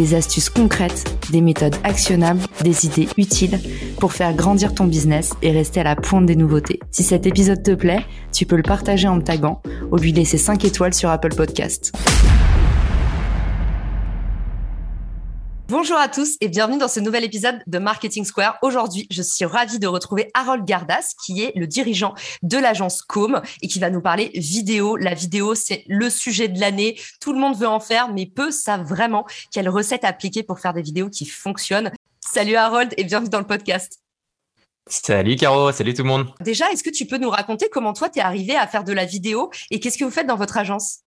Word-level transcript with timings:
des 0.00 0.14
astuces 0.14 0.48
concrètes, 0.48 1.04
des 1.30 1.42
méthodes 1.42 1.76
actionnables, 1.84 2.40
des 2.62 2.86
idées 2.86 3.06
utiles 3.18 3.60
pour 3.98 4.14
faire 4.14 4.34
grandir 4.34 4.74
ton 4.74 4.86
business 4.86 5.34
et 5.42 5.50
rester 5.50 5.80
à 5.80 5.84
la 5.84 5.94
pointe 5.94 6.24
des 6.24 6.36
nouveautés. 6.36 6.80
Si 6.90 7.02
cet 7.02 7.26
épisode 7.26 7.62
te 7.62 7.72
plaît, 7.72 8.06
tu 8.32 8.46
peux 8.46 8.56
le 8.56 8.62
partager 8.62 9.08
en 9.08 9.16
me 9.16 9.22
taguant 9.22 9.60
ou 9.92 9.96
lui 9.96 10.12
laisser 10.12 10.38
5 10.38 10.64
étoiles 10.64 10.94
sur 10.94 11.10
Apple 11.10 11.34
Podcast. 11.34 11.92
Bonjour 15.70 15.98
à 15.98 16.08
tous 16.08 16.36
et 16.40 16.48
bienvenue 16.48 16.78
dans 16.78 16.88
ce 16.88 16.98
nouvel 16.98 17.22
épisode 17.22 17.62
de 17.68 17.78
Marketing 17.78 18.24
Square. 18.24 18.58
Aujourd'hui, 18.60 19.06
je 19.08 19.22
suis 19.22 19.44
ravie 19.44 19.78
de 19.78 19.86
retrouver 19.86 20.28
Harold 20.34 20.64
Gardas, 20.64 21.14
qui 21.24 21.44
est 21.44 21.52
le 21.54 21.68
dirigeant 21.68 22.12
de 22.42 22.58
l'agence 22.58 23.02
Com 23.02 23.40
et 23.62 23.68
qui 23.68 23.78
va 23.78 23.88
nous 23.88 24.00
parler 24.00 24.32
vidéo. 24.34 24.96
La 24.96 25.14
vidéo, 25.14 25.54
c'est 25.54 25.84
le 25.86 26.10
sujet 26.10 26.48
de 26.48 26.58
l'année. 26.58 26.98
Tout 27.20 27.32
le 27.32 27.38
monde 27.38 27.56
veut 27.56 27.68
en 27.68 27.78
faire, 27.78 28.12
mais 28.12 28.26
peu 28.26 28.50
savent 28.50 28.84
vraiment 28.84 29.24
quelle 29.52 29.68
recette 29.68 30.02
appliquer 30.02 30.42
pour 30.42 30.58
faire 30.58 30.74
des 30.74 30.82
vidéos 30.82 31.08
qui 31.08 31.24
fonctionnent. 31.24 31.92
Salut 32.18 32.56
Harold 32.56 32.92
et 32.96 33.04
bienvenue 33.04 33.30
dans 33.30 33.38
le 33.38 33.46
podcast. 33.46 34.00
Salut 34.88 35.36
Caro, 35.36 35.70
salut 35.70 35.94
tout 35.94 36.02
le 36.02 36.08
monde. 36.08 36.34
Déjà, 36.40 36.68
est-ce 36.72 36.82
que 36.82 36.90
tu 36.90 37.06
peux 37.06 37.18
nous 37.18 37.30
raconter 37.30 37.68
comment 37.70 37.92
toi, 37.92 38.08
tu 38.08 38.18
es 38.18 38.22
arrivé 38.22 38.56
à 38.56 38.66
faire 38.66 38.82
de 38.82 38.92
la 38.92 39.04
vidéo 39.04 39.52
et 39.70 39.78
qu'est-ce 39.78 39.98
que 39.98 40.04
vous 40.04 40.10
faites 40.10 40.26
dans 40.26 40.34
votre 40.34 40.58
agence? 40.58 41.02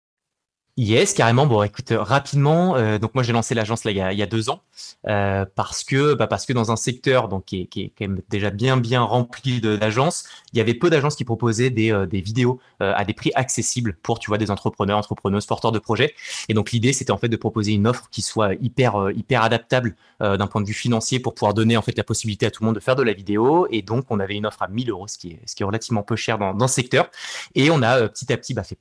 Yes, 0.77 1.15
carrément. 1.15 1.47
Bon, 1.47 1.63
écoute, 1.63 1.93
rapidement. 1.93 2.77
Euh, 2.77 2.99
donc 2.99 3.15
moi, 3.15 3.23
j'ai 3.23 3.33
lancé 3.33 3.55
l'agence 3.55 3.85
là 3.85 3.91
il 3.91 3.97
y, 3.97 4.23
a, 4.23 4.27
deux 4.27 4.49
ans 4.49 4.63
euh, 5.09 5.45
parce 5.55 5.85
que 5.85 6.15
bah, 6.15 6.27
parce 6.27 6.47
que 6.47 6.53
dans 6.53 6.71
un 6.71 6.77
secteur 6.77 7.29
donc 7.29 7.45
qui 7.47 7.69
est, 7.77 7.93
quand 7.99 8.09
même 8.09 8.23
déjà 8.31 8.51
bien 8.51 8.77
bien 8.77 9.03
rempli 9.03 9.61
d'agences, 9.61 10.25
il 10.53 10.59
y 10.59 10.61
avait 10.61 10.75
peu 10.75 10.89
d'agences 10.89 11.17
qui 11.17 11.25
proposaient 11.25 11.71
des, 11.71 11.93
euh, 11.93 12.07
des 12.07 12.21
vidéos 12.21 12.61
à 12.79 13.05
des 13.05 13.13
prix 13.13 13.31
accessibles 13.35 13.97
pour 14.03 14.19
tu 14.21 14.29
vois 14.31 14.39
des 14.39 14.51
entrepreneurs, 14.51 14.97
entrepreneuses, 14.97 15.45
porteurs 15.45 15.73
de 15.73 15.79
projets. 15.79 16.15
Et 16.49 16.55
donc 16.55 16.71
l'idée, 16.71 16.93
c'était 16.95 17.11
en 17.11 17.19
fait 17.19 17.29
de 17.29 17.37
proposer 17.37 17.73
une 17.73 17.87
offre 17.87 18.09
qui 18.11 18.23
soit 18.23 18.55
hyper 18.55 19.11
hyper 19.15 19.43
adaptable 19.43 19.97
d'un 20.21 20.47
point 20.47 20.63
de 20.63 20.67
vue 20.67 20.73
financier 20.73 21.21
pour 21.21 21.35
pouvoir 21.35 21.53
donner 21.53 21.77
en 21.77 21.83
fait 21.83 21.97
la 21.97 22.05
possibilité 22.05 22.47
à 22.47 22.51
tout 22.51 22.63
le 22.63 22.67
monde 22.67 22.77
de 22.77 22.81
faire 22.81 22.97
de 22.97 23.03
la 23.03 23.13
vidéo. 23.13 23.67
Et 23.71 23.83
donc 23.83 24.07
on 24.09 24.19
avait 24.19 24.37
une 24.37 24.47
offre 24.47 24.63
à 24.63 24.69
1000 24.69 24.89
euros, 24.91 25.09
ce 25.09 25.19
qui 25.19 25.37
est 25.61 25.65
relativement 25.65 26.03
peu 26.03 26.17
cher 26.17 26.39
dans, 26.39 26.55
dans 26.55 26.69
ce 26.69 26.75
secteur. 26.75 27.11
Et 27.55 27.71
on 27.71 27.83
a 27.83 28.09
petit 28.09 28.33
à 28.33 28.39
petit 28.39 28.55
bah, 28.55 28.63
fait 28.63 28.79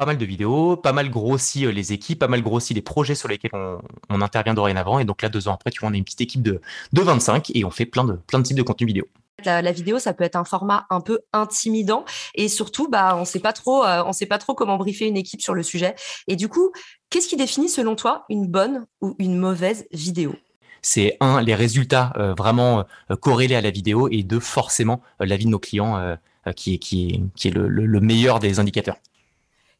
pas 0.00 0.06
mal 0.06 0.16
de 0.16 0.24
vidéos, 0.24 0.78
pas 0.78 0.94
mal 0.94 1.10
grossi 1.10 1.66
euh, 1.66 1.72
les 1.72 1.92
équipes, 1.92 2.20
pas 2.20 2.26
mal 2.26 2.40
grossi 2.40 2.72
les 2.72 2.80
projets 2.80 3.14
sur 3.14 3.28
lesquels 3.28 3.50
on, 3.52 4.20
intervient 4.22 4.54
dorénavant. 4.54 4.98
Et 4.98 5.04
donc 5.04 5.20
là, 5.20 5.28
deux 5.28 5.46
ans 5.46 5.52
après, 5.52 5.70
tu 5.70 5.80
vois, 5.80 5.90
on 5.90 5.92
est 5.92 5.98
une 5.98 6.04
petite 6.04 6.22
équipe 6.22 6.42
de, 6.42 6.62
de 6.94 7.02
25 7.02 7.50
et 7.54 7.66
on 7.66 7.70
fait 7.70 7.84
plein 7.84 8.04
de, 8.04 8.14
plein 8.14 8.38
de 8.38 8.44
types 8.44 8.56
de 8.56 8.62
contenu 8.62 8.86
vidéo. 8.86 9.04
La, 9.44 9.72
vidéo, 9.72 9.98
ça 9.98 10.14
peut 10.14 10.24
être 10.24 10.36
un 10.36 10.44
format 10.44 10.86
un 10.88 11.02
peu 11.02 11.20
intimidant 11.34 12.06
et 12.34 12.48
surtout, 12.48 12.88
bah, 12.88 13.14
on 13.14 13.26
sait 13.26 13.40
pas 13.40 13.52
trop, 13.52 13.84
euh, 13.84 14.02
on 14.06 14.12
sait 14.12 14.24
pas 14.24 14.38
trop 14.38 14.54
comment 14.54 14.78
briefer 14.78 15.06
une 15.06 15.18
équipe 15.18 15.42
sur 15.42 15.52
le 15.52 15.62
sujet. 15.62 15.94
Et 16.28 16.36
du 16.36 16.48
coup, 16.48 16.72
qu'est-ce 17.10 17.28
qui 17.28 17.36
définit 17.36 17.68
selon 17.68 17.94
toi 17.94 18.24
une 18.30 18.46
bonne 18.46 18.86
ou 19.02 19.16
une 19.18 19.36
mauvaise 19.36 19.86
vidéo? 19.92 20.34
C'est 20.80 21.18
un 21.20 21.42
les 21.42 21.54
résultats 21.54 22.14
euh, 22.16 22.32
vraiment 22.32 22.86
corrélés 23.20 23.54
à 23.54 23.60
la 23.60 23.70
vidéo 23.70 24.08
et 24.10 24.22
deux 24.22 24.40
forcément 24.40 25.02
l'avis 25.20 25.44
de 25.44 25.50
nos 25.50 25.58
clients 25.58 26.16
qui 26.56 26.74
est 26.74 26.78
qui 26.78 27.08
est 27.08 27.20
qui 27.36 27.48
est 27.48 27.50
le 27.50 28.00
meilleur 28.00 28.38
des 28.38 28.60
indicateurs. 28.60 28.96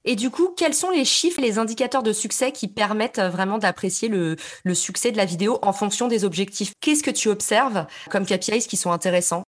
Et 0.04 0.16
du 0.16 0.30
coup, 0.30 0.54
quels 0.56 0.74
sont 0.74 0.90
les 0.90 1.04
chiffres, 1.04 1.40
les 1.40 1.58
indicateurs 1.58 2.02
de 2.02 2.12
succès 2.12 2.52
qui 2.52 2.68
permettent 2.68 3.18
euh, 3.18 3.28
vraiment 3.28 3.58
d'apprécier 3.58 4.08
le, 4.08 4.36
succès 4.74 5.12
de 5.12 5.16
la 5.16 5.24
vidéo 5.24 5.58
en 5.62 5.72
fonction 5.72 6.08
des 6.08 6.24
objectifs? 6.24 6.72
Qu'est-ce 6.80 7.02
que 7.02 7.10
tu 7.10 7.28
observes 7.28 7.86
comme 8.10 8.24
KPIs 8.24 8.66
qui 8.66 8.76
sont 8.76 8.92
intéressants? 8.92 9.42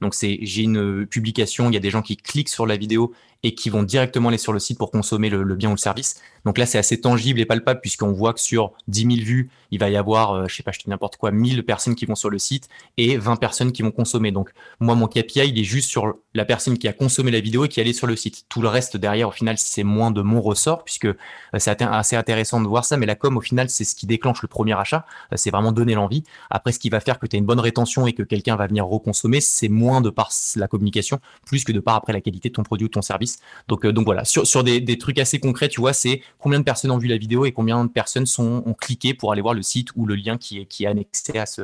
Donc 0.00 0.14
c'est 0.14 0.38
j'ai 0.42 0.62
une 0.62 1.06
publication, 1.06 1.70
il 1.70 1.74
y 1.74 1.76
a 1.76 1.80
des 1.80 1.90
gens 1.90 2.02
qui 2.02 2.16
cliquent 2.16 2.48
sur 2.48 2.66
la 2.66 2.76
vidéo 2.76 3.12
et 3.42 3.54
qui 3.54 3.70
vont 3.70 3.82
directement 3.82 4.28
aller 4.28 4.38
sur 4.38 4.52
le 4.52 4.58
site 4.58 4.78
pour 4.78 4.90
consommer 4.90 5.28
le, 5.28 5.54
bien 5.54 5.68
ou 5.70 5.72
le 5.72 5.78
service. 5.78 6.20
Donc 6.44 6.58
là, 6.58 6.66
c'est 6.66 6.78
assez 6.78 7.00
tangible 7.00 7.40
et 7.40 7.46
palpable 7.46 7.80
puisqu'on 7.80 8.12
voit 8.12 8.32
que 8.32 8.40
sur 8.40 8.72
10 8.88 9.00
000 9.00 9.12
vues, 9.26 9.50
il 9.70 9.78
va 9.78 9.90
y 9.90 9.96
avoir, 9.96 10.32
euh, 10.32 10.44
je 10.48 10.54
sais 10.54 10.62
pas, 10.62 10.72
je 10.72 10.78
dis 10.78 10.88
n'importe 10.88 11.16
quoi, 11.16 11.30
1000 11.30 11.64
personnes 11.64 11.94
qui 11.94 12.06
vont 12.06 12.14
sur 12.14 12.30
le 12.30 12.38
site 12.38 12.68
et 12.96 13.16
20 13.16 13.36
personnes 13.36 13.72
qui 13.72 13.82
vont 13.82 13.90
consommer. 13.90 14.32
Donc 14.32 14.50
moi, 14.80 14.94
mon 14.94 15.06
KPI, 15.06 15.48
il 15.48 15.58
est 15.58 15.64
juste 15.64 15.88
sur 15.88 16.14
la 16.34 16.44
personne 16.44 16.78
qui 16.78 16.88
a 16.88 16.92
consommé 16.92 17.30
la 17.30 17.40
vidéo 17.40 17.64
et 17.64 17.68
qui 17.68 17.80
est 17.80 17.82
allée 17.82 17.92
sur 17.92 18.06
le 18.06 18.16
site. 18.16 18.44
Tout 18.48 18.62
le 18.62 18.68
reste 18.68 18.96
derrière, 18.96 19.28
au 19.28 19.32
final, 19.32 19.56
c'est 19.58 19.84
moins 19.84 20.10
de 20.10 20.22
mon 20.22 20.40
ressort 20.40 20.84
puisque 20.84 21.06
euh, 21.06 21.14
c'est 21.58 21.82
assez 21.82 22.16
intéressant 22.16 22.60
de 22.60 22.68
voir 22.68 22.84
ça. 22.84 22.96
Mais 22.96 23.06
la 23.06 23.14
com, 23.14 23.36
au 23.36 23.40
final, 23.40 23.68
c'est 23.68 23.84
ce 23.84 23.94
qui 23.94 24.06
déclenche 24.06 24.42
le 24.42 24.48
premier 24.48 24.78
achat. 24.78 25.04
Euh, 25.32 25.36
c'est 25.36 25.50
vraiment 25.50 25.72
donner 25.72 25.94
l'envie. 25.94 26.22
Après, 26.50 26.72
ce 26.72 26.78
qui 26.78 26.90
va 26.90 27.00
faire 27.00 27.18
que 27.18 27.26
tu 27.26 27.36
as 27.36 27.38
une 27.38 27.46
bonne 27.46 27.60
rétention 27.60 28.06
et 28.06 28.12
que 28.12 28.22
quelqu'un 28.22 28.56
va 28.56 28.66
venir 28.66 28.86
reconsommer, 28.86 29.40
c'est 29.40 29.68
moins 29.68 30.00
de 30.00 30.10
par 30.10 30.30
la 30.56 30.68
communication, 30.68 31.20
plus 31.46 31.64
que 31.64 31.72
de 31.72 31.80
par 31.80 31.96
après 31.96 32.12
la 32.12 32.20
qualité 32.20 32.48
de 32.48 32.54
ton 32.54 32.62
produit 32.62 32.86
ou 32.86 32.88
ton 32.88 33.02
service 33.02 33.31
donc, 33.68 33.84
euh, 33.84 33.92
donc 33.92 34.04
voilà, 34.04 34.24
sur, 34.24 34.46
sur 34.46 34.64
des, 34.64 34.80
des, 34.80 34.98
trucs 34.98 35.18
assez 35.18 35.38
concrets, 35.38 35.68
tu 35.68 35.80
vois, 35.80 35.92
c'est 35.92 36.22
combien 36.38 36.58
de 36.58 36.64
personnes 36.64 36.90
ont 36.90 36.98
vu 36.98 37.08
la 37.08 37.16
vidéo 37.16 37.44
et 37.44 37.52
combien 37.52 37.84
de 37.84 37.90
personnes 37.90 38.26
sont, 38.26 38.62
ont 38.66 38.74
cliqué 38.74 39.14
pour 39.14 39.32
aller 39.32 39.42
voir 39.42 39.54
le 39.54 39.62
site 39.62 39.88
ou 39.96 40.06
le 40.06 40.14
lien 40.14 40.38
qui 40.38 40.60
est, 40.60 40.66
qui 40.66 40.84
est 40.84 40.86
annexé 40.86 41.38
à, 41.38 41.46
ce, 41.46 41.62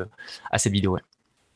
à 0.51 0.59
cette 0.59 0.73
vidéo. 0.73 0.99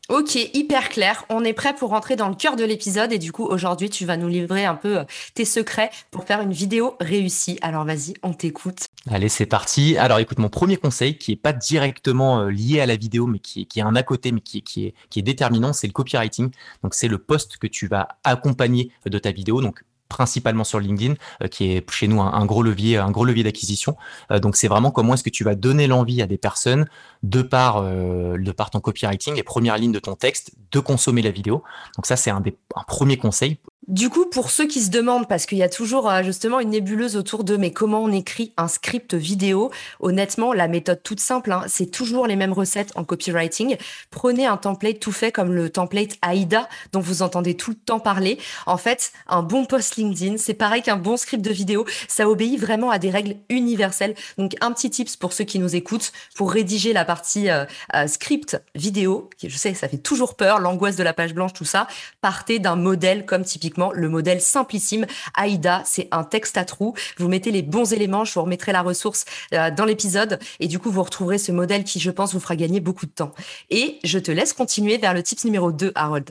Ok, 0.09 0.35
hyper 0.35 0.89
clair. 0.89 1.25
On 1.29 1.45
est 1.45 1.53
prêt 1.53 1.75
pour 1.75 1.91
rentrer 1.91 2.17
dans 2.17 2.29
le 2.29 2.35
cœur 2.35 2.57
de 2.57 2.65
l'épisode 2.65 3.13
et 3.13 3.19
du 3.19 3.31
coup 3.31 3.45
aujourd'hui 3.45 3.89
tu 3.89 4.05
vas 4.05 4.17
nous 4.17 4.27
livrer 4.27 4.65
un 4.65 4.75
peu 4.75 4.99
euh, 4.99 5.05
tes 5.35 5.45
secrets 5.45 5.91
pour 6.11 6.25
faire 6.25 6.41
une 6.41 6.53
vidéo 6.53 6.97
réussie. 7.01 7.59
Alors 7.63 7.85
vas-y, 7.85 8.15
on 8.25 8.35
t'écoute. 8.35 8.89
Allez, 9.09 9.29
c'est 9.29 9.47
parti. 9.47 9.97
Alors 9.97 10.19
écoute, 10.19 10.39
mon 10.39 10.49
premier 10.49 10.77
conseil 10.77 11.17
qui 11.17 11.33
est 11.33 11.37
pas 11.37 11.53
directement 11.53 12.41
euh, 12.41 12.51
lié 12.51 12.81
à 12.81 12.87
la 12.87 12.97
vidéo 12.97 13.29
mais 13.29 13.39
qui 13.39 13.63
est, 13.63 13.65
qui 13.65 13.79
est 13.79 13.83
un 13.83 13.95
à 13.95 14.03
côté 14.03 14.33
mais 14.33 14.41
qui 14.41 14.59
est, 14.59 14.63
qui 14.63 14.87
est, 14.87 14.95
qui 15.09 15.21
est 15.21 15.23
déterminant, 15.23 15.73
c'est 15.73 15.87
le 15.87 15.93
copywriting. 15.93 16.51
Donc 16.83 16.95
c'est 16.95 17.09
le 17.09 17.19
post 17.19 17.59
que 17.59 17.69
tu 17.69 17.87
vas 17.87 18.09
accompagner 18.25 18.91
de 19.07 19.19
ta 19.19 19.31
vidéo. 19.31 19.61
Donc 19.63 19.85
principalement 20.13 20.65
sur 20.65 20.79
LinkedIn, 20.79 21.15
euh, 21.43 21.49
qui 21.49 21.73
est 21.73 21.91
chez 21.91 22.07
nous 22.07 22.21
un, 22.21 22.45
gros 22.45 22.63
levier, 22.63 22.99
d'acquisition. 23.43 23.97
Euh, 24.31 24.39
donc 24.39 24.57
c'est 24.57 24.69
vraiment 24.69 24.91
comment 24.91 25.15
est-ce 25.15 25.25
que 25.25 25.31
tu 25.31 25.43
vas 25.43 25.55
donner 25.55 25.87
l'envie 25.87 26.21
à 26.21 26.27
des 26.27 26.39
personnes 26.39 26.87
de 27.23 27.41
par 27.41 27.79
euh, 27.79 28.37
ton 28.71 28.81
copywriting, 28.81 29.35
les 29.35 29.43
premières 29.43 29.79
lignes 29.79 29.93
de 29.93 29.99
ton 29.99 30.15
texte, 30.15 30.53
de 30.71 30.81
consommer 30.81 31.23
la 31.23 31.31
vidéo. 31.31 31.63
Donc 31.97 32.07
ça 32.07 32.17
c'est 32.17 32.31
un 32.31 32.41
des 32.41 32.55
un 32.77 32.85
premier 32.85 33.17
conseil 33.17 33.59
du 33.89 34.11
coup, 34.11 34.27
pour 34.27 34.53
ceux 34.53 34.69
qui 34.69 34.81
se 34.81 34.91
demandent, 34.91 35.27
parce 35.27 35.45
qu'il 35.45 35.59
y 35.59 35.63
a 35.65 35.69
toujours 35.69 36.09
euh, 36.09 36.23
justement 36.23 36.61
une 36.61 36.71
nébuleuse 36.71 37.17
autour 37.17 37.43
de 37.43 37.57
mais 37.57 37.73
comment 37.73 38.01
on 38.05 38.13
écrit 38.13 38.53
un 38.57 38.69
script 38.69 39.15
vidéo, 39.15 39.73
honnêtement, 39.99 40.53
la 40.53 40.69
méthode 40.69 41.03
toute 41.03 41.19
simple, 41.19 41.51
hein, 41.51 41.65
c'est 41.67 41.91
toujours 41.91 42.29
les 42.29 42.37
mêmes 42.37 42.53
recettes 42.53 42.93
en 42.95 43.03
copywriting. 43.03 43.77
Prenez 44.13 44.47
un 44.47 44.57
template 44.57 45.01
tout 45.01 45.11
fait 45.11 45.33
comme 45.33 45.53
le 45.53 45.69
template 45.69 46.17
AIDA 46.23 46.69
dont 46.93 47.01
vous 47.01 47.23
entendez 47.23 47.57
tout 47.57 47.73
le 47.73 47.77
temps 47.77 47.99
parler. 47.99 48.39
En 48.67 48.77
fait, 48.77 49.13
un 49.27 49.43
bon 49.43 49.65
post 49.65 49.97
LinkedIn, 49.97 50.37
c'est 50.37 50.55
pareil 50.55 50.83
qu'un 50.83 50.97
bon 50.97 51.17
script 51.17 51.45
de 51.45 51.51
vidéo, 51.53 51.85
ça 52.07 52.29
obéit 52.29 52.61
vraiment 52.61 52.91
à 52.91 53.01
des 53.01 53.11
règles 53.11 53.35
universelles. 53.49 54.15
Donc, 54.39 54.55
un 54.61 54.71
petit 54.71 54.91
tips 54.91 55.17
pour 55.17 55.33
ceux 55.33 55.45
qui 55.45 55.59
nous 55.59 55.75
écoutent, 55.75 56.13
pour 56.37 56.53
rédiger 56.53 56.93
la 56.93 57.05
partie 57.05 57.51
euh, 57.51 57.65
euh, 57.97 58.07
script 58.07 58.63
vidéo, 58.77 59.29
je 59.43 59.57
sais, 59.57 59.75
ça 59.75 59.89
fait 59.89 59.99
toujours 59.99 60.37
peur, 60.37 60.61
l'angoisse 60.61 60.95
de 60.95 61.03
la 61.03 61.13
page 61.13 61.35
blanche, 61.35 61.53
tout 61.53 61.65
ça, 61.65 61.89
partez 62.21 62.61
d'un 62.61 62.77
modèle 62.77 63.27
comme 63.27 63.43
typiquement 63.43 63.72
le 63.79 64.09
modèle 64.09 64.41
simplissime 64.41 65.07
AIDA. 65.37 65.83
C'est 65.85 66.09
un 66.11 66.25
texte 66.25 66.57
à 66.57 66.65
trous. 66.65 66.95
Vous 67.19 67.29
mettez 67.29 67.51
les 67.51 67.63
bons 67.63 67.93
éléments. 67.93 68.25
Je 68.25 68.35
vous 68.35 68.43
remettrai 68.43 68.73
la 68.73 68.83
ressource 68.83 69.25
euh, 69.55 69.71
dans 69.71 69.85
l'épisode. 69.85 70.39
Et 70.61 70.69
du 70.69 70.79
coup, 70.79 70.91
vous 70.91 71.03
retrouverez 71.03 71.39
ce 71.39 71.53
modèle 71.53 71.85
qui, 71.85 72.01
je 72.01 72.11
pense, 72.11 72.33
vous 72.35 72.41
fera 72.41 72.57
gagner 72.57 72.81
beaucoup 72.81 73.07
de 73.07 73.13
temps. 73.13 73.33
Et 73.71 73.99
je 74.05 74.19
te 74.19 74.31
laisse 74.31 74.53
continuer 74.53 74.99
vers 74.99 75.15
le 75.15 75.23
tips 75.23 75.45
numéro 75.45 75.73
2, 75.73 75.93
Harold. 75.95 76.31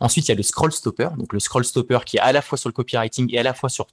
Ensuite, 0.00 0.26
il 0.26 0.30
y 0.30 0.32
a 0.32 0.36
le 0.36 0.42
scroll 0.42 0.72
stopper. 0.72 1.08
Donc, 1.16 1.32
le 1.32 1.40
scroll 1.40 1.64
stopper 1.64 1.98
qui 2.04 2.16
est 2.16 2.20
à 2.20 2.32
la 2.32 2.42
fois 2.42 2.58
sur 2.58 2.68
le 2.68 2.72
copywriting 2.72 3.32
et 3.32 3.38
à 3.38 3.42
la 3.42 3.54
fois 3.54 3.68
sur, 3.68 3.86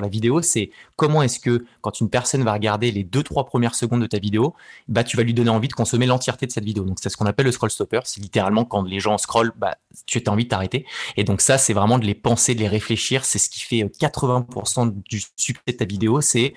la 0.00 0.08
vidéo. 0.08 0.42
C'est 0.42 0.70
comment 0.96 1.22
est-ce 1.22 1.38
que 1.40 1.64
quand 1.80 2.00
une 2.00 2.10
personne 2.10 2.42
va 2.42 2.52
regarder 2.52 2.90
les 2.90 3.04
deux, 3.04 3.22
trois 3.22 3.46
premières 3.46 3.74
secondes 3.74 4.00
de 4.00 4.06
ta 4.06 4.18
vidéo, 4.18 4.54
bah, 4.88 5.04
tu 5.04 5.16
vas 5.16 5.22
lui 5.22 5.34
donner 5.34 5.50
envie 5.50 5.68
de 5.68 5.72
consommer 5.72 6.06
l'entièreté 6.06 6.46
de 6.46 6.52
cette 6.52 6.64
vidéo. 6.64 6.84
Donc, 6.84 6.98
c'est 7.00 7.08
ce 7.08 7.16
qu'on 7.16 7.26
appelle 7.26 7.46
le 7.46 7.52
scroll 7.52 7.70
stopper. 7.70 8.00
C'est 8.04 8.20
littéralement 8.20 8.64
quand 8.64 8.82
les 8.82 9.00
gens 9.00 9.18
scrollent, 9.18 9.52
bah, 9.56 9.76
tu 10.06 10.22
as 10.24 10.30
envie 10.30 10.44
de 10.44 10.48
t'arrêter. 10.48 10.86
Et 11.16 11.24
donc, 11.24 11.40
ça, 11.40 11.58
c'est 11.58 11.72
vraiment 11.72 11.98
de 11.98 12.06
les 12.06 12.14
penser, 12.14 12.54
de 12.54 12.60
les 12.60 12.68
réfléchir. 12.68 13.24
C'est 13.24 13.38
ce 13.38 13.48
qui 13.48 13.60
fait 13.60 13.82
80% 13.84 14.88
euh, 14.88 14.90
du 15.08 15.22
succès 15.36 15.62
de 15.66 15.72
ta 15.72 15.84
vidéo. 15.84 16.20
C'est 16.20 16.54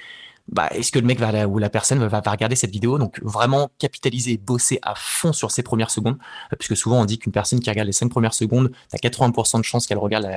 bah, 0.51 0.67
est-ce 0.71 0.91
que 0.91 0.99
le 0.99 1.05
mec 1.05 1.19
va 1.19 1.47
ou 1.47 1.57
la 1.59 1.69
personne 1.69 2.05
va, 2.05 2.19
regarder 2.19 2.55
cette 2.55 2.71
vidéo? 2.71 2.97
Donc 2.97 3.19
vraiment 3.23 3.71
capitaliser, 3.79 4.37
bosser 4.37 4.79
à 4.81 4.95
fond 4.95 5.31
sur 5.31 5.49
ces 5.49 5.63
premières 5.63 5.89
secondes, 5.89 6.17
euh, 6.51 6.55
puisque 6.57 6.75
souvent 6.75 6.99
on 6.99 7.05
dit 7.05 7.19
qu'une 7.19 7.31
personne 7.31 7.59
qui 7.61 7.69
regarde 7.69 7.87
les 7.87 7.93
cinq 7.93 8.09
premières 8.09 8.33
secondes, 8.33 8.71
tu 8.89 8.95
as 8.95 9.09
80% 9.09 9.59
de 9.59 9.63
chances 9.63 9.87
qu'elle 9.87 9.97
regarde 9.97 10.27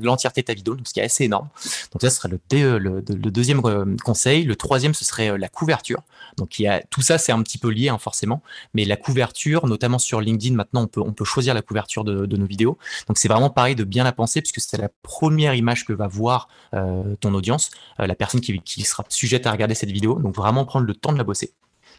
l'entièreté 0.00 0.42
de 0.42 0.46
ta 0.46 0.54
vidéo, 0.54 0.74
donc 0.74 0.88
ce 0.88 0.92
qui 0.92 1.00
est 1.00 1.04
assez 1.04 1.24
énorme. 1.24 1.48
Donc 1.92 2.02
ça 2.02 2.10
serait 2.10 2.28
le, 2.28 2.78
le, 2.78 3.02
deuxième 3.02 3.60
euh, 3.64 3.96
conseil. 4.04 4.44
Le 4.44 4.56
troisième, 4.56 4.94
ce 4.94 5.04
serait 5.04 5.38
la 5.38 5.48
couverture. 5.48 6.02
Donc 6.36 6.60
tout 6.90 7.02
ça 7.02 7.18
c'est 7.18 7.32
un 7.32 7.42
petit 7.42 7.58
peu 7.58 7.68
lié 7.68 7.88
hein, 7.88 7.98
forcément, 7.98 8.42
mais 8.74 8.84
la 8.84 8.96
couverture, 8.96 9.66
notamment 9.66 9.98
sur 9.98 10.20
LinkedIn, 10.20 10.54
maintenant 10.56 10.88
on 10.96 11.12
peut, 11.12 11.24
choisir 11.24 11.54
la 11.54 11.62
couverture 11.62 12.04
de, 12.04 12.36
nos 12.36 12.46
vidéos. 12.46 12.78
Donc 13.06 13.18
c'est 13.18 13.28
vraiment 13.28 13.50
pareil 13.50 13.76
de 13.76 13.84
bien 13.84 14.02
la 14.02 14.12
penser, 14.12 14.40
puisque 14.40 14.60
c'est 14.60 14.78
la 14.78 14.88
première 15.02 15.54
image 15.54 15.84
que 15.84 15.92
va 15.92 16.08
voir 16.08 16.48
euh, 16.74 17.14
ton 17.20 17.32
audience, 17.34 17.70
la 17.98 18.14
personne 18.14 18.40
qui, 18.40 18.60
qui 18.60 18.82
sera 18.82 19.04
sujette 19.08 19.46
à 19.46 19.51
regarder 19.52 19.74
cette 19.74 19.90
vidéo. 19.90 20.18
Donc 20.18 20.34
vraiment 20.34 20.64
prendre 20.64 20.86
le 20.86 20.94
temps 20.94 21.12
de 21.12 21.18
la 21.18 21.24
bosser. 21.24 21.52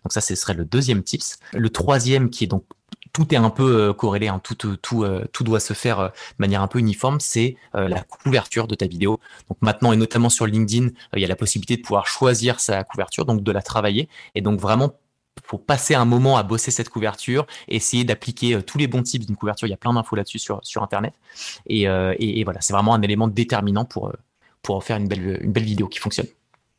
Donc 0.03 0.11
ça, 0.11 0.21
ce 0.21 0.35
serait 0.35 0.53
le 0.53 0.65
deuxième 0.65 1.03
tips. 1.03 1.39
Le 1.53 1.69
troisième, 1.69 2.29
qui 2.29 2.43
est 2.43 2.47
donc 2.47 2.65
tout 3.13 3.33
est 3.33 3.37
un 3.37 3.49
peu 3.49 3.89
euh, 3.89 3.93
corrélé, 3.93 4.27
hein, 4.27 4.41
tout, 4.43 4.55
tout, 4.55 5.03
euh, 5.03 5.25
tout 5.31 5.43
doit 5.43 5.59
se 5.59 5.73
faire 5.73 5.99
euh, 5.99 6.07
de 6.07 6.35
manière 6.39 6.61
un 6.61 6.67
peu 6.67 6.79
uniforme, 6.79 7.19
c'est 7.19 7.55
la 7.73 8.03
couverture 8.03 8.67
de 8.67 8.75
ta 8.75 8.87
vidéo. 8.87 9.19
Donc 9.49 9.57
maintenant, 9.61 9.93
et 9.93 9.95
notamment 9.95 10.29
sur 10.29 10.45
LinkedIn, 10.45 10.89
il 11.15 11.21
y 11.21 11.25
a 11.25 11.27
la 11.27 11.35
possibilité 11.35 11.77
de 11.77 11.81
pouvoir 11.81 12.07
choisir 12.07 12.59
sa 12.59 12.83
couverture, 12.83 13.25
donc 13.25 13.43
de 13.43 13.51
la 13.51 13.61
travailler. 13.61 14.09
Et 14.35 14.41
donc 14.41 14.59
vraiment, 14.59 14.93
faut 15.45 15.57
passer 15.57 15.95
un 15.95 16.05
moment 16.05 16.37
à 16.37 16.43
bosser 16.43 16.71
cette 16.71 16.89
couverture, 16.89 17.45
essayer 17.67 18.03
d'appliquer 18.03 18.61
tous 18.63 18.77
les 18.77 18.87
bons 18.87 19.03
types 19.03 19.25
d'une 19.25 19.35
couverture. 19.35 19.67
Il 19.67 19.71
y 19.71 19.73
a 19.73 19.77
plein 19.77 19.93
d'infos 19.93 20.15
là-dessus 20.15 20.39
sur, 20.39 20.61
Internet. 20.81 21.13
Et, 21.67 21.85
voilà, 22.43 22.61
c'est 22.61 22.73
vraiment 22.73 22.93
un 22.93 23.01
élément 23.01 23.27
déterminant 23.27 23.85
pour, 23.85 24.13
faire 24.83 24.97
une 24.97 25.07
belle 25.07 25.63
vidéo 25.63 25.87
qui 25.87 25.99
fonctionne. 25.99 26.27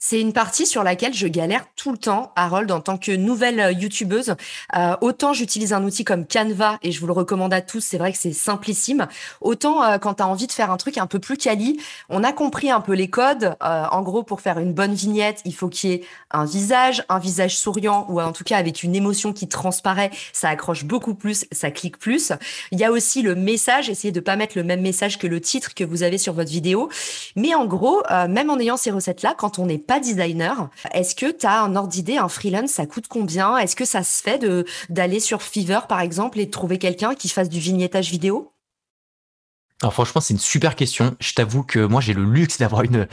C'est 0.06 0.20
une 0.20 0.34
partie 0.34 0.66
sur 0.66 0.84
laquelle 0.84 1.14
je 1.14 1.26
galère 1.26 1.64
tout 1.76 1.90
le 1.90 1.96
temps, 1.96 2.30
Harold, 2.36 2.70
en 2.70 2.82
tant 2.82 2.98
que 2.98 3.10
nouvelle 3.10 3.58
euh, 3.58 3.72
youtubeuse. 3.72 4.34
Euh, 4.76 4.94
autant 5.00 5.32
j'utilise 5.32 5.72
un 5.72 5.82
outil 5.82 6.04
comme 6.04 6.26
Canva 6.26 6.78
et 6.82 6.92
je 6.92 7.00
vous 7.00 7.06
le 7.06 7.14
recommande 7.14 7.54
à 7.54 7.62
tous, 7.62 7.80
c'est 7.80 7.96
vrai 7.96 8.12
que 8.12 8.18
c'est 8.18 8.34
simplissime. 8.34 9.06
Autant 9.40 9.82
euh, 9.82 9.96
quand 9.96 10.12
tu 10.12 10.22
as 10.22 10.28
envie 10.28 10.46
de 10.46 10.52
faire 10.52 10.70
un 10.70 10.76
truc 10.76 10.98
un 10.98 11.06
peu 11.06 11.20
plus 11.20 11.38
quali, 11.38 11.80
on 12.10 12.22
a 12.22 12.32
compris 12.32 12.70
un 12.70 12.82
peu 12.82 12.92
les 12.92 13.08
codes. 13.08 13.56
en 13.62 14.02
gros, 14.02 14.22
pour 14.22 14.42
faire 14.42 14.58
une 14.58 14.74
bonne 14.74 14.92
vignette, 14.92 15.40
il 15.46 15.54
faut 15.54 15.70
qu'il 15.70 15.88
y 15.88 15.92
ait 15.94 16.04
un 16.30 16.44
visage, 16.44 17.02
un 17.08 17.18
visage 17.18 17.56
souriant 17.56 18.04
ou 18.10 18.20
en 18.20 18.32
tout 18.32 18.44
cas 18.44 18.58
avec 18.58 18.82
une 18.82 18.94
émotion 18.94 19.32
qui 19.32 19.48
transparaît. 19.48 20.10
Ça 20.34 20.50
accroche 20.50 20.84
beaucoup 20.84 21.14
plus, 21.14 21.46
ça 21.50 21.70
clique 21.70 21.98
plus. 21.98 22.30
Il 22.72 22.78
y 22.78 22.84
a 22.84 22.92
aussi 22.92 23.22
le 23.22 23.34
message, 23.34 23.88
essayez 23.88 24.12
de 24.12 24.20
pas 24.20 24.36
mettre 24.36 24.58
le 24.58 24.64
même 24.64 24.82
message 24.82 25.18
que 25.18 25.26
le 25.26 25.40
titre 25.40 25.72
que 25.72 25.82
vous 25.82 26.02
avez 26.02 26.18
sur 26.18 26.34
votre 26.34 26.50
vidéo. 26.50 26.90
Mais 27.36 27.54
en 27.54 27.64
gros, 27.64 28.02
même 28.28 28.50
en 28.50 28.58
ayant 28.58 28.76
ces 28.76 28.90
recettes-là, 28.90 29.34
quand 29.38 29.58
on 29.58 29.64
n'est 29.64 29.78
pas 29.78 29.93
designer. 30.00 30.70
Est-ce 30.92 31.14
que 31.14 31.30
tu 31.30 31.46
as 31.46 31.62
un 31.62 31.76
ordre 31.76 31.88
d'idée, 31.88 32.16
un 32.16 32.28
freelance, 32.28 32.70
ça 32.70 32.86
coûte 32.86 33.08
combien? 33.08 33.56
Est-ce 33.58 33.76
que 33.76 33.84
ça 33.84 34.02
se 34.02 34.22
fait 34.22 34.44
d'aller 34.88 35.20
sur 35.20 35.42
Fiverr 35.42 35.86
par 35.86 36.00
exemple 36.00 36.40
et 36.40 36.46
de 36.46 36.50
trouver 36.50 36.78
quelqu'un 36.78 37.14
qui 37.14 37.28
fasse 37.28 37.48
du 37.48 37.58
vignettage 37.58 38.10
vidéo? 38.10 38.53
Alors 39.82 39.92
franchement, 39.92 40.20
c'est 40.20 40.32
une 40.32 40.40
super 40.40 40.76
question. 40.76 41.16
Je 41.18 41.34
t'avoue 41.34 41.64
que 41.64 41.80
moi, 41.80 42.00
j'ai 42.00 42.14
le 42.14 42.24
luxe 42.24 42.58
d'avoir 42.58 42.82
une, 42.84 43.06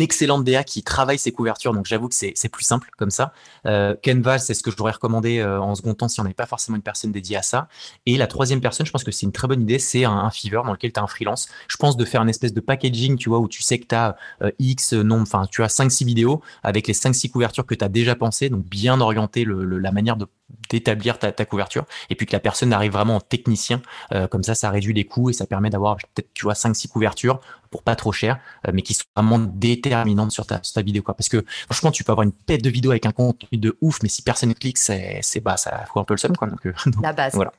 excellente 0.00 0.44
DA 0.44 0.64
qui 0.64 0.82
travaille 0.82 1.18
ses 1.18 1.30
couvertures, 1.32 1.72
donc 1.72 1.86
j'avoue 1.86 2.08
que 2.08 2.14
c'est 2.14 2.48
plus 2.50 2.64
simple 2.64 2.90
comme 2.98 3.10
ça. 3.10 3.32
Euh, 3.66 3.94
Canva, 4.04 4.38
c'est 4.38 4.52
ce 4.52 4.62
que 4.62 4.70
j'aurais 4.70 4.92
recommandé 4.92 5.38
euh, 5.38 5.60
en 5.60 5.74
second 5.76 5.94
temps 5.94 6.08
si 6.08 6.20
on 6.20 6.24
n'avait 6.24 6.34
pas 6.34 6.46
forcément 6.46 6.76
une 6.76 6.82
personne 6.82 7.12
dédiée 7.12 7.36
à 7.36 7.42
ça. 7.42 7.68
Et 8.04 8.16
la 8.16 8.26
troisième 8.26 8.60
personne, 8.60 8.84
je 8.84 8.90
pense 8.90 9.04
que 9.04 9.12
c'est 9.12 9.26
une 9.26 9.32
très 9.32 9.46
bonne 9.46 9.62
idée, 9.62 9.78
c'est 9.78 10.04
un, 10.04 10.12
un 10.12 10.30
Fiverr 10.30 10.64
dans 10.64 10.72
lequel 10.72 10.92
tu 10.92 10.98
as 10.98 11.02
un 11.02 11.06
freelance. 11.06 11.48
Je 11.68 11.76
pense 11.76 11.96
de 11.96 12.04
faire 12.04 12.20
une 12.20 12.28
espèce 12.28 12.52
de 12.52 12.60
packaging, 12.60 13.16
tu 13.16 13.28
vois, 13.28 13.38
où 13.38 13.48
tu 13.48 13.62
sais 13.62 13.78
que 13.78 13.86
tu 13.86 13.94
as 13.94 14.16
euh, 14.42 14.50
X 14.58 14.94
nombre, 14.94 15.22
enfin, 15.22 15.46
tu 15.48 15.62
as 15.62 15.68
5-6 15.68 16.04
vidéos 16.04 16.42
avec 16.64 16.88
les 16.88 16.94
5-6 16.94 17.30
couvertures 17.30 17.64
que 17.64 17.76
tu 17.76 17.84
as 17.84 17.88
déjà 17.88 18.16
pensées, 18.16 18.50
donc 18.50 18.64
bien 18.64 19.00
orienter 19.00 19.46
la 19.46 19.92
manière 19.92 20.16
de 20.16 20.26
d'établir 20.70 21.18
ta, 21.18 21.32
ta, 21.32 21.44
couverture 21.44 21.84
et 22.10 22.14
puis 22.14 22.26
que 22.26 22.32
la 22.32 22.40
personne 22.40 22.72
arrive 22.72 22.92
vraiment 22.92 23.16
en 23.16 23.20
technicien 23.20 23.82
euh, 24.12 24.26
comme 24.26 24.42
ça 24.42 24.54
ça 24.54 24.70
réduit 24.70 24.94
les 24.94 25.04
coûts 25.04 25.30
et 25.30 25.32
ça 25.32 25.46
permet 25.46 25.70
d'avoir 25.70 25.96
peut-être 25.96 26.28
tu 26.34 26.44
vois 26.44 26.54
5 26.54 26.74
6 26.74 26.88
couvertures 26.88 27.40
pour 27.70 27.82
pas 27.82 27.96
trop 27.96 28.12
cher 28.12 28.38
euh, 28.66 28.72
mais 28.74 28.82
qui 28.82 28.94
sont 28.94 29.04
vraiment 29.14 29.38
déterminantes 29.38 30.30
sur 30.30 30.46
ta, 30.46 30.60
sur 30.62 30.74
ta 30.74 30.82
vidéo 30.82 31.02
quoi 31.02 31.14
parce 31.14 31.28
que 31.28 31.44
franchement 31.66 31.90
tu 31.90 32.04
peux 32.04 32.12
avoir 32.12 32.24
une 32.24 32.32
pète 32.32 32.62
de 32.62 32.70
vidéo 32.70 32.90
avec 32.90 33.06
un 33.06 33.12
contenu 33.12 33.58
de 33.58 33.76
ouf 33.80 33.98
mais 34.02 34.08
si 34.08 34.22
personne 34.22 34.54
clique 34.54 34.78
c'est 34.78 35.20
c'est 35.22 35.40
bah 35.40 35.56
ça 35.56 35.84
fout 35.86 36.00
un 36.00 36.04
peu 36.04 36.14
le 36.14 36.18
seum 36.18 36.36
quoi 36.36 36.48
donc, 36.48 36.64
euh, 36.66 36.72
la 37.02 37.12
base 37.12 37.34
voilà 37.34 37.52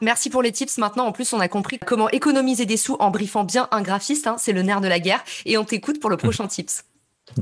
Merci 0.00 0.28
pour 0.28 0.42
les 0.42 0.52
tips. 0.52 0.78
Maintenant, 0.78 1.06
en 1.06 1.12
plus, 1.12 1.32
on 1.32 1.40
a 1.40 1.48
compris 1.48 1.78
comment 1.78 2.10
économiser 2.10 2.66
des 2.66 2.76
sous 2.76 2.96
en 2.98 3.10
briefant 3.10 3.44
bien 3.44 3.68
un 3.70 3.80
graphiste. 3.80 4.26
Hein, 4.26 4.36
c'est 4.38 4.52
le 4.52 4.62
nerf 4.62 4.80
de 4.80 4.88
la 4.88 4.98
guerre. 4.98 5.22
Et 5.46 5.56
on 5.56 5.64
t'écoute 5.64 6.00
pour 6.00 6.10
le 6.10 6.16
prochain 6.16 6.46
tips. 6.48 6.84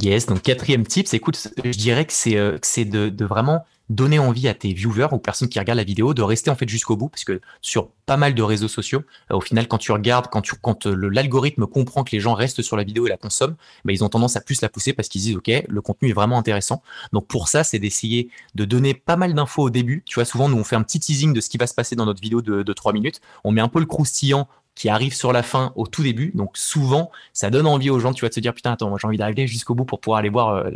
Yes, 0.00 0.26
donc 0.26 0.42
quatrième 0.42 0.86
tips, 0.86 1.12
écoute, 1.12 1.48
je 1.64 1.70
dirais 1.70 2.06
que 2.06 2.12
c'est 2.12 2.38
c'est 2.62 2.84
de, 2.84 3.24
vraiment 3.24 3.64
donner 3.90 4.18
envie 4.18 4.48
à 4.48 4.54
tes 4.54 4.72
viewers 4.72 5.08
ou 5.12 5.18
personnes 5.18 5.48
qui 5.48 5.58
regardent 5.58 5.76
la 5.76 5.84
vidéo 5.84 6.14
de 6.14 6.22
rester 6.22 6.50
en 6.50 6.54
fait 6.54 6.68
jusqu'au 6.68 6.96
bout 6.96 7.08
parce 7.08 7.24
que 7.24 7.40
sur 7.60 7.90
pas 8.06 8.16
mal 8.16 8.34
de 8.34 8.42
réseaux 8.42 8.68
sociaux, 8.68 9.02
euh, 9.30 9.36
au 9.36 9.40
final 9.40 9.68
quand 9.68 9.78
tu 9.78 9.92
regardes, 9.92 10.28
quand 10.28 10.42
quand 10.62 10.86
euh, 10.86 11.10
l'algorithme 11.10 11.66
comprend 11.66 12.04
que 12.04 12.12
les 12.12 12.20
gens 12.20 12.32
restent 12.32 12.62
sur 12.62 12.76
la 12.76 12.84
vidéo 12.84 13.06
et 13.06 13.10
la 13.10 13.16
consomment, 13.16 13.56
bah, 13.84 13.92
ils 13.92 14.02
ont 14.02 14.08
tendance 14.08 14.36
à 14.36 14.40
plus 14.40 14.62
la 14.62 14.70
pousser 14.70 14.92
parce 14.92 15.08
qu'ils 15.08 15.20
disent 15.20 15.36
ok 15.36 15.50
le 15.68 15.82
contenu 15.82 16.08
est 16.10 16.14
vraiment 16.14 16.38
intéressant. 16.38 16.82
Donc 17.12 17.26
pour 17.26 17.48
ça 17.48 17.64
c'est 17.64 17.78
d'essayer 17.78 18.30
de 18.54 18.64
donner 18.64 18.94
pas 18.94 19.16
mal 19.16 19.34
d'infos 19.34 19.64
au 19.64 19.70
début. 19.70 20.02
Tu 20.06 20.14
vois 20.14 20.24
souvent 20.24 20.48
nous 20.48 20.56
on 20.56 20.64
fait 20.64 20.76
un 20.76 20.82
petit 20.82 21.00
teasing 21.00 21.34
de 21.34 21.40
ce 21.40 21.50
qui 21.50 21.58
va 21.58 21.66
se 21.66 21.74
passer 21.74 21.94
dans 21.96 22.06
notre 22.06 22.22
vidéo 22.22 22.40
de, 22.40 22.62
de 22.62 22.72
3 22.72 22.92
minutes. 22.92 23.20
On 23.44 23.52
met 23.52 23.60
un 23.60 23.68
peu 23.68 23.80
le 23.80 23.86
croustillant 23.86 24.48
qui 24.74 24.88
arrive 24.88 25.14
sur 25.14 25.32
la 25.32 25.42
fin 25.42 25.72
au 25.76 25.86
tout 25.86 26.02
début. 26.02 26.32
Donc 26.34 26.56
souvent, 26.56 27.10
ça 27.32 27.50
donne 27.50 27.66
envie 27.66 27.90
aux 27.90 28.00
gens, 28.00 28.12
tu 28.12 28.24
vas 28.24 28.30
te 28.30 28.40
dire 28.40 28.54
putain 28.54 28.72
attends, 28.72 28.88
moi 28.88 28.98
j'ai 29.00 29.06
envie 29.06 29.18
d'arriver 29.18 29.46
jusqu'au 29.46 29.74
bout 29.74 29.84
pour 29.84 30.00
pouvoir 30.00 30.18
aller 30.18 30.28
voir 30.28 30.48
euh, 30.50 30.70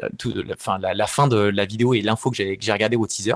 la, 0.46 1.06
fin, 1.06 1.28
de 1.28 1.36
la 1.36 1.64
vidéo 1.64 1.94
et 1.94 2.02
l'info 2.02 2.30
que 2.30 2.36
j'ai 2.36 2.72
regardé 2.72 2.96
au 2.96 3.06
teaser. 3.06 3.34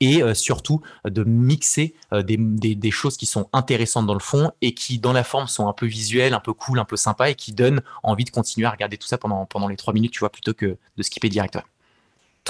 Et 0.00 0.22
euh, 0.22 0.34
surtout 0.34 0.80
de 1.04 1.24
mixer 1.24 1.94
euh, 2.12 2.22
des, 2.22 2.90
choses 2.90 3.16
qui 3.16 3.26
sont 3.26 3.48
intéressantes 3.52 4.06
dans 4.06 4.14
le 4.14 4.20
fond 4.20 4.50
et 4.62 4.74
qui 4.74 4.98
dans 4.98 5.12
la 5.12 5.22
forme 5.22 5.46
sont 5.46 5.68
un 5.68 5.72
peu 5.72 5.86
visuelles, 5.86 6.34
un 6.34 6.40
peu 6.40 6.52
cool, 6.52 6.80
un 6.80 6.84
peu 6.84 6.96
sympa 6.96 7.30
et 7.30 7.34
qui 7.34 7.52
donnent 7.52 7.82
envie 8.02 8.24
de 8.24 8.30
continuer 8.30 8.66
à 8.66 8.70
regarder 8.70 8.98
tout 8.98 9.06
ça 9.06 9.16
pendant, 9.16 9.46
pendant 9.46 9.68
les 9.68 9.76
trois 9.76 9.94
minutes, 9.94 10.12
tu 10.12 10.20
vois, 10.20 10.30
plutôt 10.30 10.54
que 10.54 10.76
de 10.96 11.02
skipper 11.02 11.28
direct. 11.28 11.56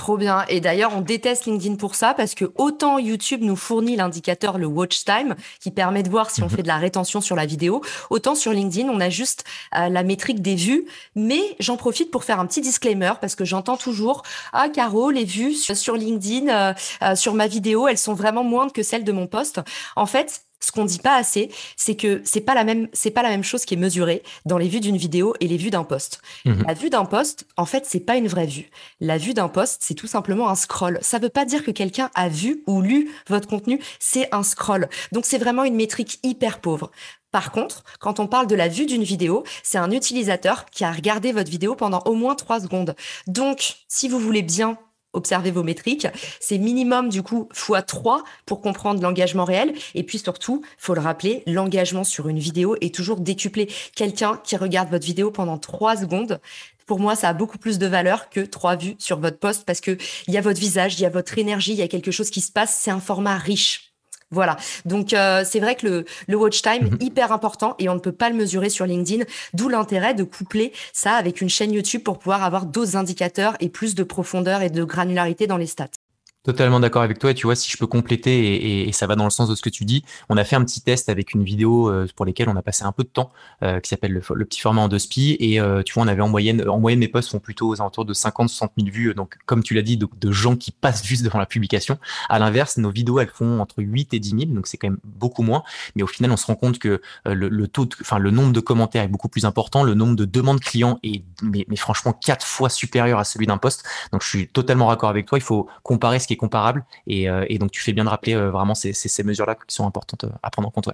Trop 0.01 0.17
bien. 0.17 0.47
Et 0.49 0.63
d'ailleurs, 0.63 0.93
on 0.97 1.03
déteste 1.03 1.45
LinkedIn 1.45 1.77
pour 1.77 1.95
ça 1.95 2.15
parce 2.15 2.35
que 2.35 2.47
autant 2.57 2.99
YouTube 2.99 3.43
nous 3.43 3.55
fournit 3.55 3.97
l'indicateur, 3.97 4.57
le 4.57 4.65
watch 4.65 5.05
time, 5.05 5.35
qui 5.61 5.71
permet 5.71 6.03
de 6.03 6.09
voir 6.09 6.31
si 6.31 6.43
on 6.43 6.47
mhm. 6.47 6.53
fait 6.53 6.63
de 6.63 6.69
la 6.69 6.79
rétention 6.79 7.21
sur 7.21 7.37
la 7.37 7.45
vidéo, 7.45 7.83
autant 8.09 8.35
sur 8.35 8.55
LinkedIn, 8.55 8.89
on 8.89 8.99
a 8.99 9.11
juste 9.11 9.45
euh, 9.77 9.91
la 9.91 10.03
métrique 10.03 10.41
des 10.41 10.55
vues. 10.55 10.87
Mais 11.17 11.55
j'en 11.59 11.77
profite 11.77 12.11
pour 12.11 12.25
faire 12.25 12.41
un 12.41 12.47
petit 12.47 12.63
disclaimer 12.63 13.13
parce 13.21 13.35
que 13.35 13.45
j'entends 13.45 13.77
toujours, 13.77 14.23
ah, 14.55 14.71
Caro, 14.71 15.11
les 15.11 15.27
vues 15.27 15.53
sur 15.53 15.97
LinkedIn, 15.97 16.49
euh, 16.49 16.73
euh, 17.03 17.15
sur 17.15 17.35
ma 17.35 17.47
vidéo, 17.47 17.87
elles 17.87 17.99
sont 17.99 18.15
vraiment 18.15 18.43
moindres 18.43 18.73
que 18.73 18.83
celles 18.83 19.05
de 19.05 19.13
mon 19.13 19.27
poste. 19.27 19.61
En 19.97 20.07
fait, 20.07 20.45
ce 20.61 20.73
qu'on 20.73 20.85
dit 20.85 20.99
pas 20.99 21.17
assez, 21.17 21.51
c'est 21.77 21.97
que 21.97 22.21
c'est 22.25 22.41
pas 22.41 22.55
la 22.55 22.65
même, 22.65 22.89
c'est 22.93 23.11
pas 23.11 23.23
la 23.23 23.31
même 23.31 23.45
chose 23.45 23.65
qui 23.65 23.75
est 23.75 23.79
mesurée 23.79 24.23
dans 24.45 24.59
les 24.59 24.69
vues 24.69 24.81
d'une 24.81 24.97
vidéo 24.97 25.35
et 25.41 25.49
les 25.49 25.57
vues 25.57 25.71
d'un 25.71 25.85
post. 25.85 26.21
Mhm. 26.45 26.65
La 26.67 26.75
vue 26.75 26.91
d'un 26.91 27.05
post, 27.05 27.47
en 27.57 27.65
fait, 27.65 27.85
c'est 27.87 28.01
pas 28.01 28.17
une 28.17 28.29
vraie 28.29 28.47
vue. 28.47 28.71
La 29.01 29.19
vue 29.19 29.35
d'un 29.35 29.49
post, 29.49 29.79
c'est 29.81 29.95
tout 29.95 30.07
simplement 30.07 30.49
un 30.49 30.55
scroll. 30.55 30.99
Ça 31.03 31.19
veut 31.19 31.29
pas 31.29 31.45
dire 31.45 31.65
que 31.65 31.71
quelqu'un 31.71 32.11
a 32.15 32.29
vu 32.29 32.63
ou 32.67 32.83
lu 32.83 33.11
votre 33.29 33.49
contenu, 33.49 33.81
c'est 33.99 34.29
un 34.33 34.43
scroll. 34.43 34.89
Donc 35.13 35.27
c'est 35.27 35.39
vraiment 35.39 35.65
une 35.65 35.75
métrique 35.75 36.21
hyper 36.23 36.61
pauvre. 36.61 36.91
Par 37.31 37.53
contre, 37.53 37.85
quand 38.01 38.19
on 38.19 38.27
parle 38.27 38.47
de 38.47 38.57
la 38.57 38.69
vue 38.69 38.87
d'une 38.87 39.05
vidéo, 39.05 39.45
c'est 39.63 39.79
un 39.79 39.91
utilisateur 39.93 40.67
qui 40.67 40.85
a 40.85 40.91
regardé 40.91 41.33
votre 41.33 41.51
vidéo 41.51 41.77
pendant 41.77 42.01
au 42.07 42.15
moins 42.15 42.35
trois 42.35 42.61
secondes. 42.61 42.97
Donc, 43.27 43.77
si 43.89 44.09
vous 44.09 44.19
voulez 44.19 44.43
bien 44.43 44.79
observez 45.13 45.51
vos 45.51 45.63
métriques. 45.63 46.07
C'est 46.41 46.59
minimum 46.59 47.09
du 47.09 47.23
coup 47.23 47.49
x 47.53 47.73
3 47.87 48.25
pour 48.47 48.61
comprendre 48.61 49.03
l'engagement 49.03 49.45
réel. 49.45 49.75
Et 49.95 50.03
puis 50.03 50.19
surtout, 50.19 50.63
faut 50.79 50.95
le 50.95 51.01
rappeler, 51.01 51.43
l'engagement 51.47 52.05
sur 52.05 52.29
une 52.29 52.39
vidéo 52.39 52.77
est 52.81 52.95
toujours 52.95 53.21
décuplé. 53.21 53.69
Quelqu'un 53.95 54.41
qui 54.43 54.57
regarde 54.57 54.91
votre 54.91 55.05
vidéo 55.05 55.31
pendant 55.31 55.59
3 55.59 55.99
secondes, 55.99 56.41
pour 56.87 56.99
moi, 56.99 57.15
ça 57.15 57.29
a 57.29 57.33
beaucoup 57.35 57.59
plus 57.59 57.79
de 57.79 57.87
valeur 57.87 58.31
que 58.31 58.41
trois 58.41 58.75
vues 58.75 58.97
sur 58.99 59.21
votre 59.21 59.39
poste 59.39 59.65
parce 59.65 59.81
que 59.81 59.97
il 60.27 60.35
y 60.35 60.39
a 60.39 60.41
votre 60.41 60.59
visage, 60.59 60.99
il 60.99 61.03
y 61.03 61.07
a 61.07 61.09
votre 61.09 61.39
énergie, 61.39 61.71
il 61.71 61.79
y 61.79 61.83
a 61.83 61.89
quelque 61.89 62.11
chose 62.11 62.31
qui 62.31 62.41
se 62.41 62.51
passe. 62.51 62.81
C'est 62.83 62.91
un 62.91 62.99
format 62.99 63.39
riche. 63.39 63.90
Voilà. 64.31 64.57
Donc 64.85 65.13
euh, 65.13 65.43
c'est 65.45 65.61
vrai 65.61 65.75
que 65.75 65.87
le, 65.87 66.05
le 66.29 66.37
watch 66.37 66.63
time 66.63 66.91
mhm. 66.91 66.99
hyper 67.01 67.33
important 67.33 67.75
et 67.79 67.89
on 67.89 67.95
ne 67.95 68.01
peut 68.01 68.13
pas 68.13 68.31
le 68.31 68.37
mesurer 68.37 68.71
sur 68.71 68.87
LinkedIn. 68.87 69.25
D'où 69.55 69.69
l'intérêt 69.69 70.15
de 70.15 70.25
coupler 70.25 70.73
ça 70.93 71.15
avec 71.15 71.41
une 71.41 71.49
chaîne 71.49 71.73
YouTube 71.73 72.03
pour 72.03 72.19
pouvoir 72.19 72.45
avoir 72.45 72.67
d'autres 72.67 72.97
indicateurs 72.97 73.57
et 73.61 73.69
plus 73.69 73.95
de 73.95 74.03
profondeur 74.05 74.63
et 74.63 74.71
de 74.71 74.85
granularité 74.85 75.47
dans 75.47 75.57
les 75.57 75.67
stats. 75.67 76.00
Totalement 76.43 76.81
d'accord 76.81 77.03
avec 77.03 77.19
toi. 77.19 77.33
Et 77.33 77.35
tu 77.35 77.47
vois, 77.47 77.55
si 77.55 77.71
je 77.71 77.77
peux 77.77 77.87
compléter, 77.87 78.89
et, 78.89 78.93
ça 78.93 79.07
va 79.07 79.15
dans 79.15 79.25
le 79.25 79.31
sens 79.31 79.47
de 79.47 79.55
ce 79.55 79.61
que 79.61 79.69
tu 79.69 79.85
dis, 79.85 80.07
on 80.31 80.39
a 80.39 80.45
fait 80.45 80.57
un 80.57 80.65
petit 80.65 80.81
test 80.81 81.11
avec 81.11 81.35
une 81.35 81.45
vidéo 81.45 81.91
euh, 81.91 82.07
pour 82.17 82.25
lesquelles 82.25 82.49
on 82.49 82.57
a 82.57 82.63
passé 82.63 82.83
un 82.83 82.93
peu 82.93 83.03
de 83.03 83.11
temps, 83.11 83.31
euh, 83.63 83.79
qui 83.79 83.91
s'appelle 83.91 84.13
le, 84.13 84.45
petit 84.47 84.61
format 84.61 84.81
en 84.81 84.89
deux 84.89 84.99
spi. 84.99 85.37
Et 85.39 85.61
euh, 85.61 85.83
tu 85.83 85.93
vois, 85.93 86.03
on 86.05 86.07
avait 86.09 86.23
en 86.23 86.31
moyenne, 86.31 86.67
en 86.67 86.81
moyenne, 86.81 87.01
mes 87.01 87.09
posts 87.09 87.31
font 87.31 87.41
plutôt 87.41 87.69
aux 87.69 87.83
alentours 87.83 88.07
de 88.07 88.15
50-60 88.15 88.71
000 88.79 88.91
vues. 88.91 89.13
Donc, 89.13 89.37
comme 89.45 89.63
tu 89.63 89.75
l'as 89.75 89.83
dit, 89.83 89.99
de, 89.99 90.09
de, 90.19 90.33
gens 90.33 90.57
qui 90.57 90.73
passent 90.73 91.05
juste 91.05 91.25
devant 91.25 91.39
la 91.39 91.45
publication. 91.45 91.99
À 92.31 92.39
l'inverse, 92.39 92.79
nos 92.79 92.91
vidéos, 92.91 93.21
elles 93.21 93.29
font 93.29 93.61
entre 93.61 93.83
8 93.83 94.15
et 94.15 94.19
10 94.19 94.31
000. 94.31 94.41
Donc, 94.47 94.67
c'est 94.67 94.79
quand 94.79 94.89
même 94.89 95.01
beaucoup 95.05 95.43
moins. 95.43 95.63
Mais 95.95 96.03
au 96.03 96.07
final, 96.07 96.33
on 96.33 96.39
se 96.39 96.47
rend 96.47 96.55
compte 96.55 96.79
que 96.79 97.03
le, 97.27 97.69
taux, 97.69 97.87
enfin, 98.01 98.19
le 98.19 98.31
nombre 98.31 98.55
de 98.55 98.61
commentaires 98.61 99.03
est 99.03 99.09
beaucoup 99.09 99.29
plus 99.29 99.45
important. 99.45 99.85
Le 99.85 99.93
nombre 99.93 100.17
de 100.17 100.25
demandes 100.25 100.61
clients 100.61 100.99
est, 101.03 101.23
mais, 101.43 101.67
franchement, 101.77 102.15
quatre 102.15 102.47
fois 102.47 102.71
supérieur 102.71 103.19
à 103.19 103.25
celui 103.25 103.47
d'un 103.47 103.59
post. 103.59 103.85
Donc, 104.11 104.23
je 104.23 104.29
suis 104.29 104.49
totalement 104.49 104.87
raccord 104.87 105.11
avec 105.11 105.27
toi. 105.27 105.37
Il 105.37 105.43
faut 105.45 105.69
comparer 105.83 106.19
ce 106.19 106.30
est 106.33 106.37
comparable. 106.37 106.85
Euh, 107.09 107.45
et, 107.49 107.59
donc, 107.59 107.71
tu 107.71 107.81
fais 107.81 107.93
bien 107.93 108.05
de 108.05 108.09
rappeler 108.09 108.35
euh, 108.35 108.51
vraiment 108.51 108.75
ces, 108.75 109.23
mesures-là 109.25 109.55
qui 109.55 109.75
sont 109.75 109.87
importantes 109.87 110.25
euh, 110.25 110.31
à 110.43 110.51
prendre 110.51 110.69
en 110.69 110.71
compte. 110.71 110.89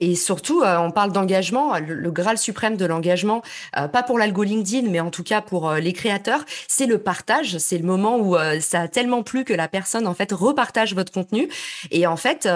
Et 0.00 0.16
surtout, 0.16 0.64
on 0.64 0.90
parle 0.90 1.12
d'engagement, 1.12 1.78
le, 1.78 2.10
graal 2.10 2.36
suprême 2.36 2.76
de 2.76 2.84
l'engagement, 2.84 3.42
pas 3.72 4.02
pour 4.02 4.18
l'algo 4.18 4.42
LinkedIn, 4.42 4.90
mais 4.90 4.98
en 4.98 5.10
tout 5.10 5.22
cas 5.22 5.40
pour 5.40 5.72
les 5.74 5.92
créateurs, 5.92 6.44
c'est 6.66 6.86
le 6.86 6.98
partage. 6.98 7.58
C'est 7.58 7.78
le 7.78 7.84
moment 7.84 8.18
où 8.18 8.36
ça 8.58 8.80
a 8.80 8.88
tellement 8.88 9.22
plu 9.22 9.44
que 9.44 9.54
la 9.54 9.68
personne 9.68 10.08
en 10.08 10.12
fait 10.12 10.32
repartage 10.32 10.96
votre 10.96 11.12
contenu. 11.12 11.48
Et 11.92 12.08
en 12.08 12.16
fait, 12.16 12.48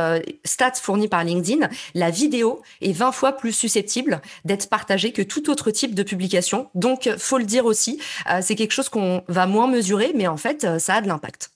stats 0.44 0.72
fournis 0.82 1.06
par 1.06 1.22
LinkedIn, 1.22 1.68
la 1.94 2.10
vidéo 2.10 2.60
est 2.82 2.92
20 2.92 3.12
fois 3.12 3.32
plus 3.32 3.52
susceptible 3.52 4.20
d'être 4.44 4.68
partagée 4.68 5.12
que 5.12 5.22
tout 5.22 5.48
autre 5.48 5.70
type 5.70 5.94
de 5.94 6.02
publication. 6.02 6.68
Donc, 6.74 7.08
faut 7.18 7.38
le 7.38 7.44
dire 7.44 7.66
aussi, 7.66 8.00
c'est 8.40 8.56
quelque 8.56 8.72
chose 8.72 8.88
qu'on 8.88 9.22
va 9.28 9.46
moins 9.46 9.68
mesurer, 9.68 10.10
mais 10.16 10.26
en 10.26 10.36
fait, 10.36 10.80
ça 10.80 10.96
a 10.96 11.00
de 11.00 11.06
l'impact. 11.06 11.52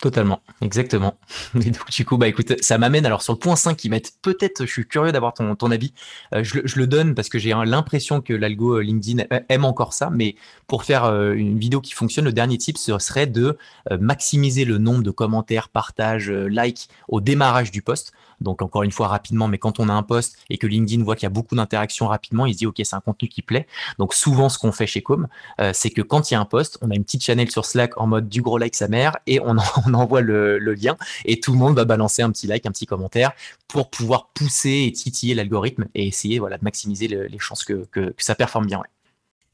Totalement, 0.00 0.40
exactement. 0.62 1.18
Et 1.54 1.70
donc, 1.70 1.90
du 1.90 2.06
coup, 2.06 2.16
bah 2.16 2.26
écoute, 2.26 2.54
ça 2.62 2.78
m'amène 2.78 3.04
alors 3.04 3.20
sur 3.20 3.34
le 3.34 3.38
point 3.38 3.54
5 3.54 3.76
qui 3.76 3.90
m'aide 3.90 4.06
peut-être, 4.22 4.64
je 4.64 4.70
suis 4.70 4.86
curieux 4.86 5.12
d'avoir 5.12 5.34
ton, 5.34 5.70
avis. 5.70 5.92
Euh, 6.34 6.42
je, 6.42 6.60
le 6.78 6.86
donne 6.86 7.14
parce 7.14 7.28
que 7.28 7.38
j'ai 7.38 7.50
l'impression 7.50 8.22
que 8.22 8.32
l'algo 8.32 8.78
euh, 8.78 8.82
LinkedIn 8.82 9.24
aime 9.50 9.64
encore 9.66 9.92
ça, 9.92 10.08
mais 10.08 10.36
pour 10.66 10.84
faire 10.84 11.04
euh, 11.04 11.34
une 11.34 11.58
vidéo 11.58 11.82
qui 11.82 11.92
fonctionne, 11.92 12.24
le 12.24 12.32
dernier 12.32 12.56
type 12.56 12.78
ce 12.78 12.98
serait 12.98 13.26
de 13.26 13.58
maximiser 13.98 14.64
le 14.64 14.78
nombre 14.78 15.02
de 15.02 15.10
commentaires, 15.10 15.68
partages, 15.68 16.30
likes 16.30 16.88
au 17.08 17.20
démarrage 17.20 17.70
du 17.70 17.82
post. 17.82 18.12
Donc 18.40 18.62
encore 18.62 18.82
une 18.82 18.92
fois 18.92 19.08
rapidement, 19.08 19.48
mais 19.48 19.58
quand 19.58 19.80
on 19.80 19.88
a 19.88 19.92
un 19.92 20.02
post 20.02 20.36
et 20.48 20.58
que 20.58 20.66
LinkedIn 20.66 21.04
voit 21.04 21.16
qu'il 21.16 21.24
y 21.24 21.26
a 21.26 21.30
beaucoup 21.30 21.54
d'interactions 21.54 22.06
rapidement, 22.08 22.46
il 22.46 22.54
se 22.54 22.58
dit 22.58 22.66
ok 22.66 22.80
c'est 22.82 22.96
un 22.96 23.00
contenu 23.00 23.28
qui 23.28 23.42
plaît. 23.42 23.66
Donc 23.98 24.14
souvent 24.14 24.48
ce 24.48 24.58
qu'on 24.58 24.72
fait 24.72 24.86
chez 24.86 25.02
Com, 25.02 25.28
euh, 25.60 25.72
c'est 25.74 25.90
que 25.90 26.02
quand 26.02 26.30
il 26.30 26.34
y 26.34 26.36
a 26.36 26.40
un 26.40 26.44
post, 26.44 26.78
on 26.82 26.90
a 26.90 26.94
une 26.94 27.04
petite 27.04 27.22
channel 27.22 27.50
sur 27.50 27.64
Slack 27.64 28.00
en 28.00 28.06
mode 28.06 28.28
du 28.28 28.42
gros 28.42 28.58
like 28.58 28.74
sa 28.74 28.88
mère 28.88 29.16
et 29.26 29.40
on, 29.40 29.56
envoie 29.94 30.20
le, 30.20 30.58
lien 30.58 30.96
et 31.24 31.40
tout 31.40 31.52
le 31.52 31.58
monde 31.58 31.76
va 31.76 31.84
balancer 31.84 32.22
un 32.22 32.30
petit 32.30 32.46
like, 32.46 32.64
un 32.66 32.70
petit 32.70 32.86
commentaire 32.86 33.32
pour 33.68 33.90
pouvoir 33.90 34.28
pousser 34.28 34.84
et 34.86 34.92
titiller 34.92 35.34
l'algorithme 35.34 35.86
et 35.94 36.06
essayer 36.06 36.38
voilà 36.38 36.58
de 36.58 36.64
maximiser 36.64 37.08
les 37.08 37.38
chances 37.38 37.64
que, 37.64 38.14
ça 38.18 38.34
performe 38.34 38.66
bien. 38.66 38.82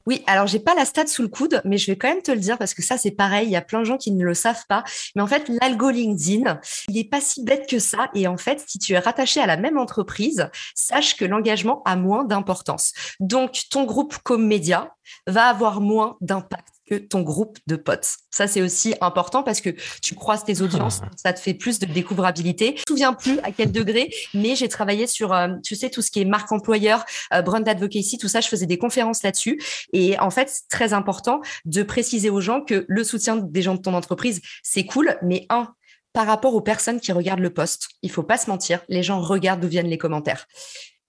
Oui, 0.06 0.22
alors 0.26 0.46
j'ai 0.46 0.60
pas 0.60 0.75
la 0.75 0.84
stat 0.84 1.06
sous 1.06 1.22
le 1.22 1.28
coude, 1.28 1.60
mais 1.64 1.78
je 1.78 1.90
vais 1.90 1.96
quand 1.96 2.08
même 2.08 2.22
te 2.22 2.30
le 2.30 2.38
dire 2.38 2.58
parce 2.58 2.75
que 2.75 2.82
ça 2.82 2.96
c'est 2.96 3.10
pareil, 3.10 3.48
il 3.48 3.50
y 3.50 3.56
a 3.56 3.62
plein 3.62 3.80
de 3.80 3.84
gens 3.84 3.96
qui 3.96 4.12
ne 4.12 4.25
le 4.25 4.34
savent 4.34 4.64
pas. 4.68 4.84
Mais 5.14 5.22
en 5.22 5.26
fait, 5.26 5.48
l'algo 5.60 5.90
LinkedIn, 5.90 6.60
il 6.88 6.98
est 6.98 7.10
pas 7.10 7.20
si 7.20 7.42
bête 7.42 7.68
que 7.68 7.78
ça. 7.78 8.10
Et 8.14 8.26
en 8.28 8.36
fait, 8.36 8.62
si 8.66 8.78
tu 8.78 8.92
es 8.92 8.98
rattaché 8.98 9.40
à 9.40 9.46
la 9.46 9.56
même 9.56 9.78
entreprise, 9.78 10.48
sache 10.75 11.16
que 11.16 11.25
l'engagement 11.25 11.82
a 11.84 11.96
moins 11.96 12.25
d'importance. 12.25 12.92
Donc, 13.20 13.62
ton 13.70 13.84
groupe 13.84 14.18
comme 14.18 14.46
média 14.46 14.94
va 15.26 15.46
avoir 15.46 15.80
moins 15.80 16.16
d'impact 16.20 16.75
que 16.87 16.95
ton 16.95 17.23
groupe 17.23 17.59
de 17.66 17.76
potes. 17.76 18.16
Ça, 18.31 18.47
c'est 18.47 18.62
aussi 18.62 18.95
important 19.00 19.43
parce 19.43 19.61
que 19.61 19.71
tu 20.00 20.14
croises 20.14 20.45
tes 20.45 20.62
audiences, 20.62 21.00
ça 21.16 21.33
te 21.33 21.40
fait 21.40 21.55
plus 21.55 21.78
de 21.78 21.87
découvrabilité. 21.87 22.76
Je 22.76 22.83
me 22.83 22.87
souviens 22.87 23.12
plus 23.12 23.38
à 23.40 23.50
quel 23.50 23.73
degré, 23.73 24.11
mais 24.35 24.57
j'ai 24.57 24.69
travaillé 24.69 25.07
sur, 25.07 25.33
euh, 25.33 25.49
tu 25.64 25.75
sais, 25.75 25.90
tout 25.90 26.02
ce 26.02 26.11
qui 26.11 26.21
est 26.21 26.25
marque 26.25 26.52
employeur, 26.52 27.05
euh, 27.33 27.43
brand 27.43 27.66
advocacy, 27.69 28.19
tout 28.19 28.28
ça. 28.28 28.40
Je 28.40 28.49
faisais 28.49 28.66
des 28.66 28.78
conférences 28.78 29.23
là-dessus. 29.23 29.61
Et 29.93 30.19
en 30.19 30.31
fait, 30.31 30.49
c'est 30.49 30.69
très 30.69 30.93
important 30.93 31.40
de 31.64 31.83
préciser 31.83 32.31
aux 32.31 32.40
gens 32.40 32.61
que 32.61 32.85
le 32.88 33.05
soutien 33.05 33.37
des 33.37 33.62
gens 33.62 33.75
de 33.75 33.81
ton 33.81 33.95
entreprise, 33.95 34.40
c'est 34.62 34.85
cool, 34.85 35.16
mais 35.23 35.47
un, 35.50 35.69
par 36.12 36.26
rapport 36.26 36.55
aux 36.55 36.62
personnes 36.62 37.00
qui 37.00 37.12
regardent 37.12 37.40
le 37.40 37.52
post, 37.52 37.88
il 38.02 38.11
faut 38.11 38.23
pas 38.23 38.38
se 38.38 38.49
mentir, 38.49 38.81
les 38.88 39.02
gens 39.02 39.21
regardent 39.21 39.61
d'où 39.61 39.69
viennent 39.69 39.88
les 39.88 39.99
commentaires 39.99 40.47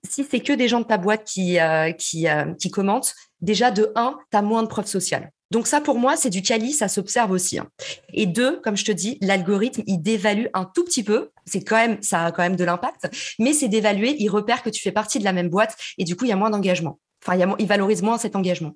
si 0.08 0.24
c'est 0.24 0.40
que 0.40 0.54
des 0.54 0.68
gens 0.68 0.80
de 0.80 0.86
ta 0.86 0.98
boîte 0.98 1.26
qui, 1.26 1.60
euh, 1.60 1.92
qui, 1.92 2.28
qui 2.60 2.72
commentent, 2.72 3.14
déjà 3.42 3.72
de 3.72 3.92
un, 3.96 4.18
tu 4.32 4.38
as 4.38 4.42
moins 4.42 4.64
de 4.64 4.68
preuves 4.68 4.88
sociales. 4.88 5.32
Donc 5.52 5.68
ça, 5.68 5.80
pour 5.80 5.98
moi, 5.98 6.18
c'est 6.18 6.30
du 6.30 6.42
quali, 6.42 6.74
ça 6.74 6.88
s'observe 6.88 7.32
aussi. 7.32 7.58
Hein. 7.58 7.70
Et 8.14 8.26
deux, 8.26 8.60
comme 8.62 8.76
je 8.76 8.86
te 8.86 8.92
dis, 8.92 9.18
l'algorithme, 9.22 9.84
il 9.88 10.00
dévalue 10.00 10.48
un 10.54 10.66
tout 10.66 10.84
petit 10.84 11.04
peu. 11.04 11.30
C'est 11.46 11.64
quand 11.64 11.78
même, 11.78 12.02
ça 12.02 12.26
a 12.26 12.32
quand 12.32 12.44
même 12.44 12.56
de 12.56 12.64
l'impact, 12.64 13.10
mais 13.40 13.54
c'est 13.54 13.70
d'évaluer. 13.70 14.16
Il 14.20 14.30
repère 14.30 14.62
que 14.62 14.70
tu 14.70 14.82
fais 14.82 14.92
partie 14.92 15.20
de 15.20 15.24
la 15.24 15.34
même 15.34 15.50
boîte 15.50 15.76
et 15.98 16.04
du 16.04 16.16
coup, 16.16 16.26
il 16.26 16.30
y 16.30 16.34
a 16.34 16.36
moins 16.36 16.50
d'engagement. 16.50 17.00
Enfin, 17.26 17.56
il 17.60 17.68
valorise 17.68 18.02
moins 18.02 18.18
cet 18.18 18.36
engagement. 18.36 18.76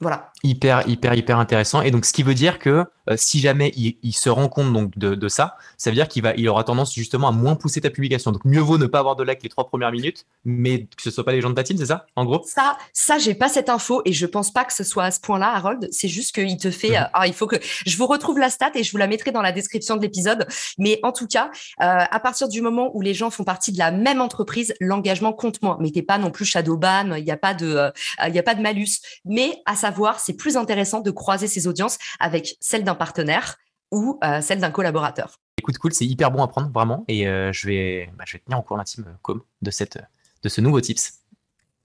Voilà. 0.00 0.32
Hyper, 0.42 0.86
hyper, 0.88 1.14
hyper 1.14 1.38
intéressant. 1.38 1.80
Et 1.82 1.90
donc, 1.90 2.04
ce 2.04 2.12
qui 2.12 2.22
veut 2.22 2.34
dire 2.34 2.58
que 2.58 2.84
euh, 3.10 3.16
si 3.16 3.38
jamais 3.38 3.72
il, 3.76 4.12
se 4.12 4.30
rend 4.30 4.48
compte 4.48 4.72
donc 4.72 4.96
de, 4.96 5.28
ça, 5.28 5.56
ça 5.76 5.90
veut 5.90 5.94
dire 5.94 6.08
qu'il 6.08 6.22
va, 6.22 6.34
il 6.36 6.48
aura 6.48 6.64
tendance 6.64 6.94
justement 6.94 7.28
à 7.28 7.32
moins 7.32 7.54
pousser 7.54 7.80
ta 7.80 7.90
publication. 7.90 8.32
Donc, 8.32 8.44
mieux 8.44 8.60
vaut 8.60 8.78
ne 8.78 8.86
pas 8.86 8.98
avoir 8.98 9.16
de 9.16 9.22
like 9.22 9.42
les 9.42 9.48
trois 9.48 9.66
premières 9.66 9.92
minutes, 9.92 10.26
mais 10.44 10.86
que 10.96 11.02
ce 11.02 11.10
soit 11.10 11.24
pas 11.24 11.32
les 11.32 11.40
gens 11.40 11.50
de 11.50 11.54
patine, 11.54 11.76
c'est 11.78 11.86
ça, 11.86 12.06
en 12.16 12.24
gros? 12.24 12.42
Ça, 12.46 12.78
ça, 12.92 13.18
j'ai 13.18 13.34
pas 13.34 13.48
cette 13.48 13.68
info 13.68 14.02
et 14.04 14.12
je 14.12 14.26
pense 14.26 14.52
pas 14.52 14.64
que 14.64 14.72
ce 14.72 14.84
soit 14.84 15.04
à 15.04 15.10
ce 15.10 15.20
point-là, 15.20 15.54
Harold. 15.54 15.88
C'est 15.90 16.08
juste 16.08 16.34
qu'il 16.34 16.56
te 16.56 16.70
fait. 16.70 16.90
Mhm. 16.90 16.96
Euh, 16.96 17.08
ah, 17.12 17.26
il 17.26 17.34
faut 17.34 17.46
que 17.46 17.56
je 17.86 17.96
vous 17.96 18.06
retrouve 18.06 18.38
la 18.38 18.50
stat 18.50 18.70
et 18.74 18.82
je 18.82 18.90
vous 18.90 18.98
la 18.98 19.06
mettrai 19.06 19.32
dans 19.32 19.42
la 19.42 19.52
description 19.52 19.96
de 19.96 20.02
l'épisode. 20.02 20.46
Mais 20.78 20.98
en 21.02 21.12
tout 21.12 21.26
cas, 21.26 21.50
euh, 21.80 22.04
à 22.10 22.20
partir 22.20 22.48
du 22.48 22.62
moment 22.62 22.90
où 22.94 23.00
les 23.00 23.14
gens 23.14 23.30
font 23.30 23.44
partie 23.44 23.72
de 23.72 23.78
la 23.78 23.90
même 23.90 24.20
entreprise, 24.20 24.74
l'engagement 24.80 25.32
compte 25.32 25.62
moins. 25.62 25.76
Mais 25.80 25.90
t'es 25.90 26.02
pas 26.02 26.18
non 26.18 26.30
plus 26.30 26.44
shadow 26.44 26.76
ban. 26.76 27.14
Il 27.16 27.24
n'y 27.24 27.30
a 27.30 27.36
pas 27.36 27.54
de, 27.54 27.92
il 28.26 28.34
y 28.34 28.38
a 28.38 28.42
pas 28.42 28.54
de 28.54 28.62
malus. 28.62 29.00
Mais 29.24 29.62
à 29.66 29.76
savoir, 29.84 30.18
c'est 30.18 30.32
plus 30.32 30.56
intéressant 30.56 31.00
de 31.00 31.10
croiser 31.10 31.46
ses 31.46 31.66
audiences 31.66 31.98
avec 32.18 32.56
celle 32.60 32.84
d'un 32.84 32.94
partenaire 32.94 33.56
ou 33.90 34.18
euh, 34.24 34.40
celle 34.40 34.60
d'un 34.60 34.70
collaborateur. 34.70 35.38
Écoute, 35.58 35.76
cool, 35.78 35.92
c'est 35.92 36.06
hyper 36.06 36.30
bon 36.30 36.42
à 36.42 36.48
prendre, 36.48 36.70
vraiment. 36.72 37.04
Et 37.06 37.28
euh, 37.28 37.52
je, 37.52 37.66
vais, 37.66 38.10
bah, 38.16 38.24
je 38.26 38.34
vais 38.34 38.38
tenir 38.38 38.58
en 38.58 38.62
cours 38.62 38.78
l'intime 38.78 39.04
com 39.20 39.42
de, 39.60 39.70
cette, 39.70 39.98
de 40.42 40.48
ce 40.48 40.60
nouveau 40.62 40.80
tips. 40.80 41.20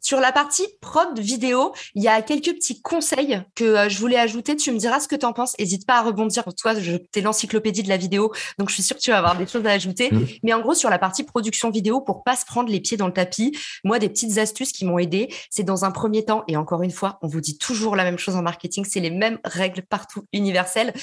Sur 0.02 0.20
la 0.20 0.32
partie 0.32 0.66
prod 0.82 1.20
vidéo, 1.20 1.74
il 1.94 2.04
y 2.04 2.08
a 2.08 2.22
quelques 2.22 2.54
petits 2.54 2.82
conseils 2.82 3.42
que 3.56 3.64
euh, 3.64 3.90
je 3.90 4.00
voulais 4.00 4.18
ajouter. 4.18 4.56
Tu 4.56 4.72
me 4.72 4.78
diras 4.78 5.00
ce 5.00 5.08
que 5.08 5.16
tu 5.16 5.26
en 5.26 5.34
penses. 5.34 5.58
N'hésite 5.60 5.86
pas 5.86 5.98
à 5.98 6.02
rebondir. 6.02 6.44
Toi, 6.58 6.74
t'es 7.12 7.22
l'encyclopédie 7.22 7.84
de 7.84 7.90
la 7.90 7.98
vidéo, 7.98 8.32
donc 8.58 8.70
je 8.70 8.76
suis 8.76 8.84
sûre 8.84 8.96
que 8.96 9.02
tu 9.02 9.12
vas 9.12 9.18
avoir 9.18 9.38
des 9.38 9.46
choses 9.46 9.66
à 9.66 9.72
ajouter. 9.72 10.10
Mmh. 10.12 10.26
Mais 10.44 10.54
en 10.54 10.62
gros, 10.62 10.74
sur 10.74 10.90
la 10.90 11.00
partie 11.00 11.24
production 11.24 11.70
vidéo, 11.70 12.02
pour 12.02 12.24
pas 12.24 12.36
se 12.36 12.46
prendre 12.46 12.70
les 12.70 12.80
pieds 12.80 12.98
dans 12.98 13.08
le 13.08 13.14
tapis, 13.14 13.58
moi, 13.84 14.00
des 14.00 14.10
petites 14.10 14.38
astuces 14.38 14.72
qui 14.72 14.86
m'ont 14.86 15.00
aidé, 15.00 15.34
c'est 15.50 15.64
dans 15.64 15.86
un 15.86 15.92
premier 15.92 16.24
temps, 16.24 16.44
et 16.48 16.56
encore 16.56 16.82
une 16.82 16.92
fois, 16.92 17.20
on 17.22 17.28
vous 17.28 17.42
dit 17.42 17.58
toujours 17.58 17.96
la 17.96 18.04
même 18.04 18.18
chose 18.18 18.36
en 18.36 18.42
marketing, 18.42 18.86
c'est 18.88 19.00
les 19.00 19.12
mêmes 19.12 19.40
règles 19.44 19.84
partout 19.84 20.24
universelles. 20.34 20.94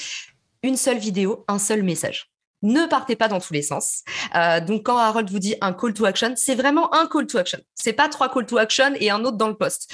Une 0.63 0.75
seule 0.75 0.97
vidéo, 0.97 1.45
un 1.47 1.59
seul 1.59 1.83
message 1.83 2.29
ne 2.61 2.85
partez 2.85 3.15
pas 3.15 3.27
dans 3.27 3.39
tous 3.39 3.53
les 3.53 3.61
sens. 3.61 4.03
Euh, 4.35 4.59
donc 4.59 4.83
quand 4.83 4.97
Harold 4.97 5.29
vous 5.29 5.39
dit 5.39 5.55
un 5.61 5.73
call 5.73 5.93
to 5.93 6.05
action, 6.05 6.33
c'est 6.35 6.55
vraiment 6.55 6.93
un 6.93 7.07
call 7.07 7.27
to 7.27 7.37
action. 7.37 7.59
C'est 7.75 7.93
pas 7.93 8.09
trois 8.09 8.29
call 8.29 8.45
to 8.45 8.57
action 8.57 8.93
et 8.99 9.09
un 9.09 9.23
autre 9.23 9.37
dans 9.37 9.47
le 9.47 9.55
poste. 9.55 9.93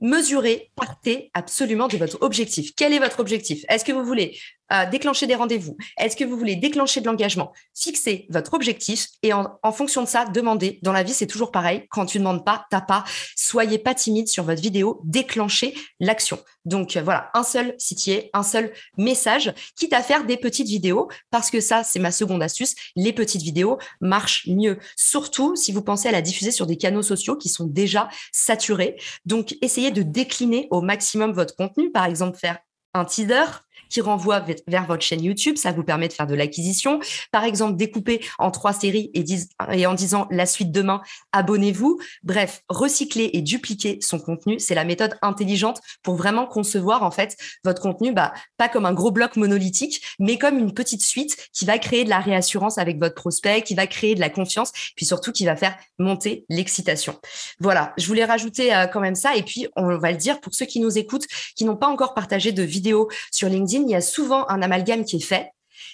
Mesurez, 0.00 0.70
partez 0.76 1.30
absolument 1.34 1.88
de 1.88 1.96
votre 1.96 2.18
objectif. 2.20 2.72
Quel 2.76 2.92
est 2.92 2.98
votre 2.98 3.20
objectif? 3.20 3.64
Est-ce 3.68 3.84
que 3.84 3.92
vous 3.92 4.04
voulez 4.04 4.36
déclencher 4.90 5.26
des 5.26 5.34
rendez-vous 5.34 5.76
Est-ce 5.98 6.16
que 6.16 6.24
vous 6.24 6.36
voulez 6.36 6.56
déclencher 6.56 7.00
de 7.00 7.06
l'engagement 7.06 7.52
Fixez 7.74 8.26
votre 8.30 8.54
objectif 8.54 9.08
et 9.22 9.32
en, 9.32 9.72
fonction 9.72 10.02
de 10.02 10.08
ça, 10.08 10.24
demandez. 10.26 10.78
Dans 10.82 10.92
la 10.92 11.02
vie, 11.02 11.12
c'est 11.12 11.26
toujours 11.26 11.50
pareil. 11.50 11.86
Quand 11.90 12.06
tu 12.06 12.18
ne 12.18 12.24
demandes 12.24 12.44
pas, 12.44 12.66
t'as 12.70 12.80
pas. 12.80 13.04
Soyez 13.36 13.78
pas 13.78 13.94
timide 13.94 14.28
sur 14.28 14.44
votre 14.44 14.60
vidéo. 14.60 15.00
Déclenchez 15.04 15.74
l'action. 16.00 16.38
Donc 16.64 16.96
euh, 16.96 17.02
voilà, 17.02 17.30
un 17.34 17.42
seul 17.42 17.74
sitier, 17.78 18.30
un 18.32 18.42
seul 18.42 18.72
message, 18.96 19.52
quitte 19.76 19.92
à 19.92 20.02
faire 20.02 20.24
des 20.24 20.36
petites 20.36 20.68
vidéos, 20.68 21.08
parce 21.30 21.50
que 21.50 21.60
ça, 21.60 21.84
c'est 21.84 21.98
ma 21.98 22.10
seconde 22.10 22.42
astuce. 22.42 22.74
Les 22.96 23.12
petites 23.12 23.42
vidéos 23.42 23.78
marchent 24.00 24.46
mieux, 24.46 24.78
surtout 24.96 25.56
si 25.56 25.72
vous 25.72 25.82
pensez 25.82 26.08
à 26.08 26.12
la 26.12 26.22
diffuser 26.22 26.50
sur 26.50 26.66
des 26.66 26.76
canaux 26.76 27.02
sociaux 27.02 27.36
qui 27.36 27.48
sont 27.48 27.66
déjà 27.66 28.08
saturés. 28.32 28.96
Donc 29.26 29.56
essayez 29.60 29.90
de 29.90 30.02
décliner 30.02 30.68
au 30.70 30.80
maximum 30.80 31.32
votre 31.32 31.54
contenu. 31.54 31.90
Par 31.90 32.06
exemple, 32.06 32.38
faire 32.38 32.58
un 32.94 33.04
teaser, 33.04 33.63
qui 33.94 34.00
renvoie 34.00 34.44
vers 34.66 34.86
votre 34.86 35.02
chaîne 35.02 35.22
YouTube. 35.22 35.56
Ça 35.56 35.70
vous 35.70 35.84
permet 35.84 36.08
de 36.08 36.12
faire 36.12 36.26
de 36.26 36.34
l'acquisition. 36.34 36.98
Par 37.30 37.44
exemple, 37.44 37.76
découper 37.76 38.20
en 38.40 38.50
trois 38.50 38.72
séries 38.72 39.12
et, 39.14 39.24
et 39.72 39.86
en 39.86 39.94
disant 39.94 40.26
la 40.32 40.46
suite 40.46 40.72
demain, 40.72 41.00
abonnez-vous. 41.30 42.00
Bref, 42.24 42.62
recycler 42.68 43.30
et 43.34 43.40
dupliquer 43.40 43.98
son 44.00 44.18
contenu, 44.18 44.58
c'est 44.58 44.74
la 44.74 44.84
méthode 44.84 45.16
intelligente 45.22 45.80
pour 46.02 46.16
vraiment 46.16 46.46
concevoir 46.46 47.04
en 47.04 47.12
fait 47.12 47.36
votre 47.62 47.80
contenu, 47.80 48.12
bah, 48.12 48.34
pas 48.56 48.68
comme 48.68 48.84
un 48.84 48.92
gros 48.92 49.12
bloc 49.12 49.36
monolithique, 49.36 50.02
mais 50.18 50.38
comme 50.38 50.58
une 50.58 50.74
petite 50.74 51.02
suite 51.02 51.36
qui 51.52 51.64
va 51.64 51.78
créer 51.78 52.02
de 52.02 52.10
la 52.10 52.18
réassurance 52.18 52.78
avec 52.78 52.98
votre 52.98 53.14
prospect, 53.14 53.62
qui 53.62 53.76
va 53.76 53.86
créer 53.86 54.16
de 54.16 54.20
la 54.20 54.28
confiance, 54.28 54.72
puis 54.96 55.06
surtout 55.06 55.30
qui 55.30 55.44
va 55.44 55.54
faire 55.54 55.76
monter 56.00 56.46
l'excitation. 56.48 57.14
Voilà, 57.60 57.94
je 57.96 58.08
voulais 58.08 58.24
rajouter 58.24 58.74
euh, 58.74 58.88
quand 58.88 59.00
même 59.00 59.14
ça. 59.14 59.36
Et 59.36 59.44
puis, 59.44 59.68
on 59.76 59.98
va 59.98 60.10
le 60.10 60.16
dire 60.16 60.40
pour 60.40 60.52
ceux 60.52 60.66
qui 60.66 60.80
nous 60.80 60.98
écoutent, 60.98 61.26
qui 61.54 61.64
n'ont 61.64 61.76
pas 61.76 61.86
encore 61.86 62.14
partagé 62.14 62.50
de 62.50 62.64
vidéo 62.64 63.08
sur 63.30 63.48
LinkedIn, 63.48 63.83
il 63.88 63.92
y 63.92 63.96
a 63.96 64.00
souvent 64.00 64.48
un 64.48 64.62
amalgame 64.62 65.04
qui 65.04 65.16
est 65.16 65.20
fait, 65.20 65.50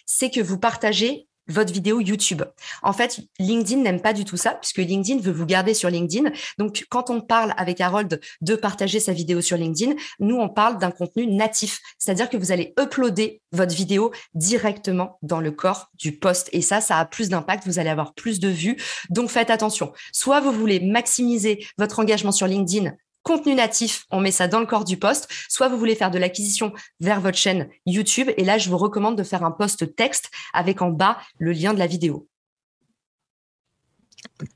c'est 0.06 0.30
que 0.30 0.40
vous 0.40 0.58
partagez 0.58 1.28
votre 1.50 1.72
vidéo 1.72 2.00
YouTube. 2.00 2.42
En 2.82 2.92
fait, 2.92 3.20
LinkedIn 3.38 3.82
n'aime 3.82 4.00
pas 4.00 4.12
du 4.12 4.24
tout 4.24 4.36
ça, 4.36 4.52
puisque 4.54 4.78
LinkedIn 4.78 5.20
veut 5.20 5.32
vous 5.32 5.46
garder 5.46 5.74
sur 5.74 5.90
LinkedIn. 5.90 6.30
Donc, 6.58 6.86
quand 6.88 7.10
on 7.10 7.20
parle 7.20 7.54
avec 7.56 7.80
Harold 7.80 8.20
de 8.40 8.54
partager 8.54 9.00
sa 9.00 9.12
vidéo 9.12 9.40
sur 9.40 9.56
LinkedIn, 9.56 9.94
nous, 10.20 10.36
on 10.36 10.48
parle 10.48 10.78
d'un 10.78 10.90
contenu 10.90 11.26
natif. 11.26 11.80
C'est-à-dire 11.98 12.30
que 12.30 12.36
vous 12.36 12.52
allez 12.52 12.72
uploader 12.78 13.42
votre 13.52 13.74
vidéo 13.74 14.12
directement 14.34 15.18
dans 15.22 15.40
le 15.40 15.50
corps 15.50 15.90
du 15.94 16.18
post. 16.18 16.48
Et 16.52 16.62
ça, 16.62 16.80
ça 16.80 16.98
a 16.98 17.04
plus 17.04 17.28
d'impact. 17.28 17.66
Vous 17.66 17.78
allez 17.78 17.90
avoir 17.90 18.14
plus 18.14 18.40
de 18.40 18.48
vues. 18.48 18.76
Donc, 19.10 19.30
faites 19.30 19.50
attention. 19.50 19.92
Soit 20.12 20.40
vous 20.40 20.52
voulez 20.52 20.80
maximiser 20.80 21.66
votre 21.78 21.98
engagement 21.98 22.32
sur 22.32 22.46
LinkedIn 22.46 22.92
contenu 23.22 23.54
natif, 23.54 24.06
on 24.10 24.20
met 24.20 24.30
ça 24.30 24.48
dans 24.48 24.60
le 24.60 24.66
corps 24.66 24.84
du 24.84 24.98
poste. 24.98 25.28
Soit 25.48 25.68
vous 25.68 25.78
voulez 25.78 25.94
faire 25.94 26.10
de 26.10 26.18
l'acquisition 26.18 26.72
vers 27.00 27.20
votre 27.20 27.38
chaîne 27.38 27.68
YouTube. 27.86 28.30
Et 28.36 28.44
là, 28.44 28.58
je 28.58 28.70
vous 28.70 28.78
recommande 28.78 29.16
de 29.16 29.22
faire 29.22 29.44
un 29.44 29.50
post 29.50 29.94
texte 29.94 30.30
avec 30.52 30.82
en 30.82 30.90
bas 30.90 31.18
le 31.38 31.52
lien 31.52 31.74
de 31.74 31.78
la 31.78 31.86
vidéo. 31.86 32.28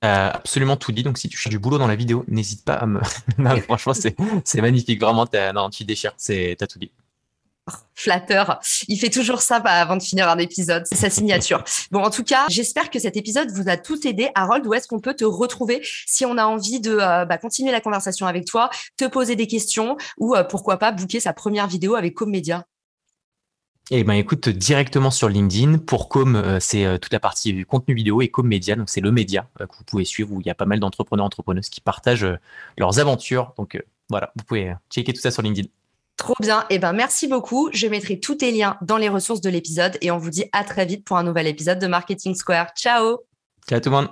absolument 0.00 0.76
tout 0.76 0.92
dit. 0.92 1.02
Donc, 1.02 1.18
si 1.18 1.28
tu 1.28 1.36
cherches 1.36 1.50
du 1.50 1.58
boulot 1.58 1.78
dans 1.78 1.88
la 1.88 1.96
vidéo, 1.96 2.24
n'hésite 2.28 2.64
pas 2.64 2.74
à 2.74 2.86
me. 2.86 3.00
franchement, 3.62 3.94
c'est 3.94 4.60
magnifique. 4.60 5.00
Vraiment, 5.00 5.26
non, 5.54 5.70
tu 5.70 5.84
déchires. 5.84 6.14
T'as 6.16 6.66
tout 6.66 6.78
dit 6.78 6.90
flatteur. 7.94 8.60
Il 8.88 8.98
fait 8.98 9.10
toujours 9.10 9.40
ça 9.40 9.60
bah, 9.60 9.70
avant 9.70 9.96
de 9.96 10.02
finir 10.02 10.28
un 10.28 10.38
épisode. 10.38 10.84
C'est 10.86 10.96
sa 10.96 11.10
signature. 11.10 11.64
bon, 11.90 12.02
en 12.02 12.10
tout 12.10 12.24
cas, 12.24 12.46
j'espère 12.48 12.90
que 12.90 12.98
cet 12.98 13.16
épisode 13.16 13.50
vous 13.50 13.68
a 13.68 13.76
tout 13.76 14.06
aidé. 14.06 14.30
Harold, 14.34 14.66
où 14.66 14.74
est-ce 14.74 14.88
qu'on 14.88 15.00
peut 15.00 15.14
te 15.14 15.24
retrouver 15.24 15.82
si 16.06 16.24
on 16.24 16.36
a 16.36 16.44
envie 16.44 16.80
de 16.80 16.96
euh, 16.96 17.24
bah, 17.24 17.38
continuer 17.38 17.72
la 17.72 17.80
conversation 17.80 18.26
avec 18.26 18.44
toi, 18.44 18.70
te 18.96 19.06
poser 19.06 19.36
des 19.36 19.46
questions 19.46 19.96
ou 20.18 20.34
euh, 20.34 20.44
pourquoi 20.44 20.78
pas 20.78 20.92
booker 20.92 21.20
sa 21.20 21.32
première 21.32 21.66
vidéo 21.66 21.94
avec 21.94 22.14
Comedia 22.14 22.64
eh 23.90 24.02
ben 24.02 24.14
écoute, 24.14 24.48
directement 24.48 25.10
sur 25.10 25.28
LinkedIn, 25.28 25.76
pour 25.76 26.08
Com, 26.08 26.36
euh, 26.36 26.58
c'est 26.58 26.98
toute 27.00 27.12
la 27.12 27.20
partie 27.20 27.66
contenu 27.66 27.94
vidéo 27.94 28.22
et 28.22 28.28
Com 28.28 28.46
Média, 28.46 28.76
donc 28.76 28.88
c'est 28.88 29.02
le 29.02 29.12
média 29.12 29.46
que 29.58 29.76
vous 29.76 29.84
pouvez 29.84 30.06
suivre 30.06 30.32
où 30.32 30.40
il 30.40 30.46
y 30.46 30.50
a 30.50 30.54
pas 30.54 30.64
mal 30.64 30.80
d'entrepreneurs, 30.80 31.26
entrepreneuses 31.26 31.68
qui 31.68 31.82
partagent 31.82 32.26
leurs 32.78 32.98
aventures. 32.98 33.52
Donc 33.58 33.78
voilà, 34.08 34.32
vous 34.36 34.44
pouvez 34.44 34.72
checker 34.90 35.12
tout 35.12 35.20
ça 35.20 35.30
sur 35.30 35.42
LinkedIn. 35.42 35.68
Trop 36.16 36.34
bien. 36.40 36.64
Eh 36.70 36.78
ben, 36.78 36.92
merci 36.92 37.26
beaucoup. 37.28 37.68
Je 37.72 37.86
mettrai 37.86 38.20
tous 38.20 38.36
tes 38.36 38.52
liens 38.52 38.76
dans 38.82 38.96
les 38.96 39.08
ressources 39.08 39.40
de 39.40 39.50
l'épisode 39.50 39.98
et 40.00 40.10
on 40.10 40.18
vous 40.18 40.30
dit 40.30 40.44
à 40.52 40.64
très 40.64 40.86
vite 40.86 41.04
pour 41.04 41.16
un 41.16 41.22
nouvel 41.22 41.46
épisode 41.46 41.78
de 41.78 41.86
Marketing 41.86 42.34
Square. 42.34 42.68
Ciao. 42.76 43.18
Ciao 43.68 43.80
tout 43.80 43.90
le 43.90 43.96
monde. 43.96 44.08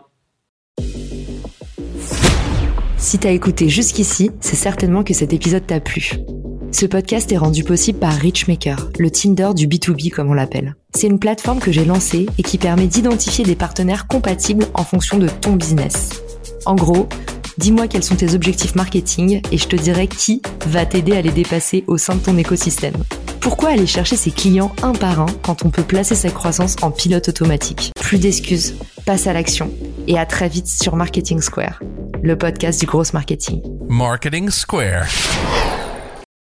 Si 2.97 3.19
t'as 3.19 3.33
écouté 3.33 3.69
jusqu'ici, 3.69 4.31
c'est 4.41 4.57
certainement 4.57 5.03
que 5.03 5.13
cet 5.13 5.33
épisode 5.33 5.67
t'a 5.67 5.81
plu. 5.81 6.13
Ce 6.71 6.87
podcast 6.87 7.31
est 7.33 7.37
rendu 7.37 7.65
possible 7.65 7.99
par 7.99 8.15
Richmaker, 8.15 8.91
le 8.99 9.11
Tinder 9.11 9.51
du 9.55 9.67
B2B 9.67 10.11
comme 10.11 10.31
on 10.31 10.35
l'appelle. 10.35 10.75
C'est 10.95 11.09
une 11.09 11.19
plateforme 11.19 11.59
que 11.59 11.71
j'ai 11.73 11.85
lancée 11.85 12.27
et 12.39 12.43
qui 12.43 12.59
permet 12.59 12.87
d'identifier 12.87 13.45
des 13.45 13.57
partenaires 13.57 14.07
compatibles 14.07 14.67
en 14.75 14.85
fonction 14.85 15.19
de 15.19 15.29
ton 15.29 15.55
business. 15.55 16.23
En 16.65 16.75
gros, 16.75 17.09
Dis-moi 17.63 17.87
quels 17.87 18.03
sont 18.03 18.17
tes 18.17 18.35
objectifs 18.35 18.75
marketing 18.75 19.41
et 19.53 19.57
je 19.57 19.69
te 19.69 19.77
dirai 19.77 20.09
qui 20.09 20.43
va 20.67 20.85
t'aider 20.85 21.13
à 21.13 21.23
les 21.23 21.31
dépasser 21.31 21.85
au 21.87 21.97
sein 21.97 22.17
de 22.17 22.21
ton 22.21 22.37
écosystème. 22.37 22.97
Pourquoi 23.41 23.69
aller 23.69 23.87
chercher 23.87 24.17
ses 24.17 24.33
clients 24.33 24.75
un 24.83 24.91
par 24.91 25.21
un 25.21 25.27
quand 25.43 25.65
on 25.65 25.71
peut 25.71 25.85
placer 25.85 26.17
sa 26.17 26.31
croissance 26.31 26.75
en 26.83 26.91
pilote 26.91 27.29
automatique? 27.29 27.93
Plus 28.01 28.19
d'excuses, 28.19 28.75
passe 29.07 29.29
à 29.29 29.33
l'action 29.33 29.71
et 30.09 30.19
à 30.19 30.27
très 30.27 30.49
vite 30.49 30.67
sur 30.67 30.97
Marketing 30.97 31.41
Square, 31.41 31.81
le 32.21 32.37
podcast 32.37 32.81
du 32.81 32.87
gros 32.87 33.05
marketing. 33.13 33.63
Marketing 33.89 34.51
Square. 34.51 35.07